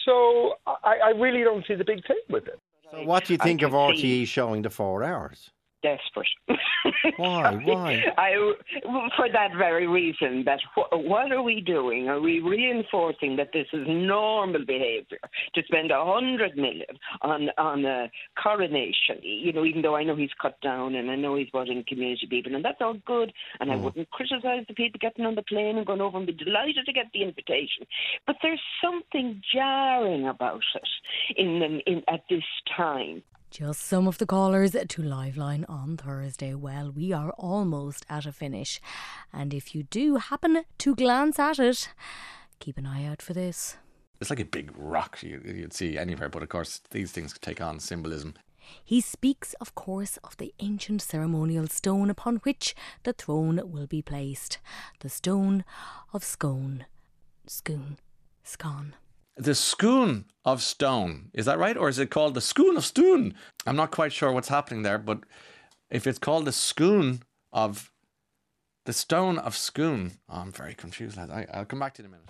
So 0.06 0.56
I, 0.66 0.94
I 1.08 1.10
really 1.12 1.44
don't 1.44 1.66
see 1.68 1.76
the 1.76 1.84
big 1.94 2.06
thing 2.08 2.22
with 2.30 2.48
it. 2.48 2.60
So 2.92 3.04
what 3.04 3.26
do 3.26 3.34
you 3.34 3.38
think 3.38 3.62
of 3.62 3.72
RTE 3.72 4.26
showing 4.28 4.62
the 4.64 4.70
four 4.70 5.04
hours? 5.04 5.52
Desperate. 5.86 6.28
Why? 7.18 7.54
Why? 7.64 8.04
I, 8.18 8.54
for 9.16 9.30
that 9.32 9.52
very 9.58 9.88
reason, 9.88 10.44
that 10.46 10.60
wh- 10.76 10.92
what 10.94 11.32
are 11.32 11.44
we 11.44 11.62
doing? 11.62 12.08
Are 12.08 12.20
we 12.20 12.40
reinforcing 12.40 13.36
that 13.38 13.50
this 13.54 13.68
is 13.72 13.86
normal 13.88 14.66
behaviour 14.66 15.20
to 15.54 15.62
spend 15.68 15.92
a 15.92 16.04
hundred 16.04 16.58
million 16.58 16.96
on 17.22 17.50
on 17.58 17.86
a 17.86 18.10
coronation? 18.42 19.22
You 19.22 19.54
know, 19.54 19.66
even 19.66 19.82
though 19.82 19.96
I 19.96 20.04
know 20.04 20.16
he's 20.16 20.42
cut 20.42 20.60
down 20.62 20.96
and 20.96 21.12
I 21.12 21.16
know 21.16 21.36
he's 21.36 21.50
brought 21.50 21.70
in 21.70 21.84
community 21.84 22.28
people, 22.30 22.56
and 22.56 22.66
that's 22.66 22.82
all 22.82 22.98
good. 23.06 23.32
And 23.60 23.72
I 23.72 23.76
mm. 23.76 23.84
wouldn't 23.84 24.10
criticise 24.10 24.66
the 24.68 24.74
people 24.74 25.00
getting 25.00 25.26
on 25.26 25.36
the 25.36 25.44
plane 25.44 25.78
and 25.78 25.86
going 25.86 26.02
over 26.02 26.18
and 26.18 26.28
be 26.28 26.34
delighted 26.34 26.86
to 26.86 26.94
get 26.94 27.08
the 27.14 27.24
invitation. 27.24 27.86
But 28.26 28.38
there's 28.42 28.62
something 28.84 29.42
jarring 29.54 30.28
about 30.28 30.64
it 30.76 31.38
in, 31.38 31.62
in, 31.62 31.82
in 31.86 32.04
at 32.08 32.24
this 32.30 32.44
time. 32.76 33.22
Just 33.58 33.86
some 33.86 34.06
of 34.06 34.18
the 34.18 34.26
callers 34.26 34.74
to 34.74 35.02
Liveline 35.02 35.64
on 35.70 35.96
Thursday. 35.96 36.54
Well, 36.54 36.92
we 36.92 37.14
are 37.14 37.32
almost 37.38 38.06
at 38.10 38.26
a 38.26 38.34
finish. 38.34 38.82
And 39.32 39.54
if 39.54 39.74
you 39.74 39.84
do 39.84 40.18
happen 40.18 40.66
to 40.80 40.94
glance 40.94 41.40
at 41.40 41.58
it, 41.58 41.88
keep 42.60 42.78
an 42.78 42.86
eye 42.86 43.06
out 43.06 43.22
for 43.22 43.32
this. 43.32 43.78
It's 44.20 44.30
like 44.30 44.42
a 44.42 44.46
big 44.46 44.74
rock 44.76 45.24
you, 45.24 45.42
you'd 45.46 45.72
see 45.72 45.98
anywhere, 45.98 46.28
but 46.28 46.44
of 46.44 46.50
course, 46.50 46.82
these 46.92 47.14
things 47.14 47.34
take 47.40 47.62
on 47.62 47.80
symbolism. 47.80 48.34
He 48.84 49.00
speaks, 49.00 49.54
of 49.62 49.74
course, 49.74 50.18
of 50.18 50.36
the 50.36 50.54
ancient 50.60 51.02
ceremonial 51.02 51.68
stone 51.68 52.10
upon 52.10 52.42
which 52.44 52.76
the 53.04 53.14
throne 53.14 53.62
will 53.64 53.88
be 53.88 54.02
placed. 54.02 54.60
The 55.00 55.08
stone 55.08 55.64
of 56.12 56.26
scone. 56.26 56.88
Scone. 57.48 58.00
Scone. 58.44 58.96
The 59.38 59.52
Schoon 59.52 60.26
of 60.46 60.62
Stone. 60.62 61.30
Is 61.34 61.46
that 61.46 61.60
right? 61.60 61.76
Or 61.76 61.90
is 61.90 62.00
it 62.00 62.10
called 62.10 62.34
the 62.36 62.40
Schoon 62.40 62.78
of 62.78 62.86
Stone? 62.86 63.34
I'm 63.66 63.76
not 63.76 63.92
quite 63.92 64.14
sure 64.14 64.32
what's 64.32 64.48
happening 64.48 64.84
there, 64.84 64.98
but 64.98 65.20
if 65.90 66.08
it's 66.08 66.20
called 66.20 66.46
the 66.46 66.52
Schoon 66.52 67.22
of 67.52 67.92
the 68.86 68.94
Stone 68.94 69.40
of 69.40 69.54
Schoon, 69.56 70.12
oh, 70.30 70.40
I'm 70.40 70.52
very 70.52 70.74
confused. 70.74 71.18
I, 71.18 71.48
I'll 71.54 71.66
come 71.66 71.80
back 71.80 71.96
to 71.96 72.04
you 72.04 72.08
in 72.08 72.14
a 72.14 72.18
minute. 72.18 72.30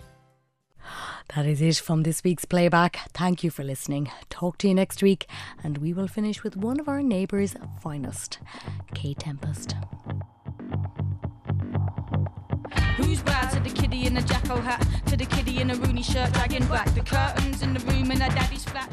That 1.34 1.44
is 1.44 1.60
it 1.60 1.76
from 1.76 2.04
this 2.04 2.22
week's 2.22 2.44
playback. 2.44 3.10
Thank 3.12 3.42
you 3.42 3.50
for 3.50 3.64
listening. 3.64 4.10
Talk 4.30 4.58
to 4.58 4.68
you 4.68 4.74
next 4.74 5.02
week, 5.02 5.26
and 5.62 5.78
we 5.78 5.92
will 5.92 6.06
finish 6.06 6.44
with 6.44 6.56
one 6.56 6.78
of 6.78 6.88
our 6.88 7.02
neighbours' 7.02 7.56
finest, 7.82 8.38
Kate 8.94 9.18
Tempest 9.18 9.74
who's 13.06 13.20
to 13.20 13.60
the 13.62 13.70
kiddie 13.70 14.06
in 14.06 14.16
a 14.16 14.22
Jacko 14.22 14.56
hat, 14.60 14.84
to 15.06 15.16
the 15.16 15.26
kiddie 15.26 15.60
in 15.60 15.70
a 15.70 15.74
Rooney 15.76 16.02
shirt, 16.02 16.32
dragging 16.32 16.66
back 16.66 16.92
the 16.94 17.00
curtains 17.00 17.62
in 17.62 17.72
the 17.72 17.80
room 17.80 18.10
in 18.10 18.20
her 18.20 18.30
daddy's 18.30 18.64
flat. 18.64 18.90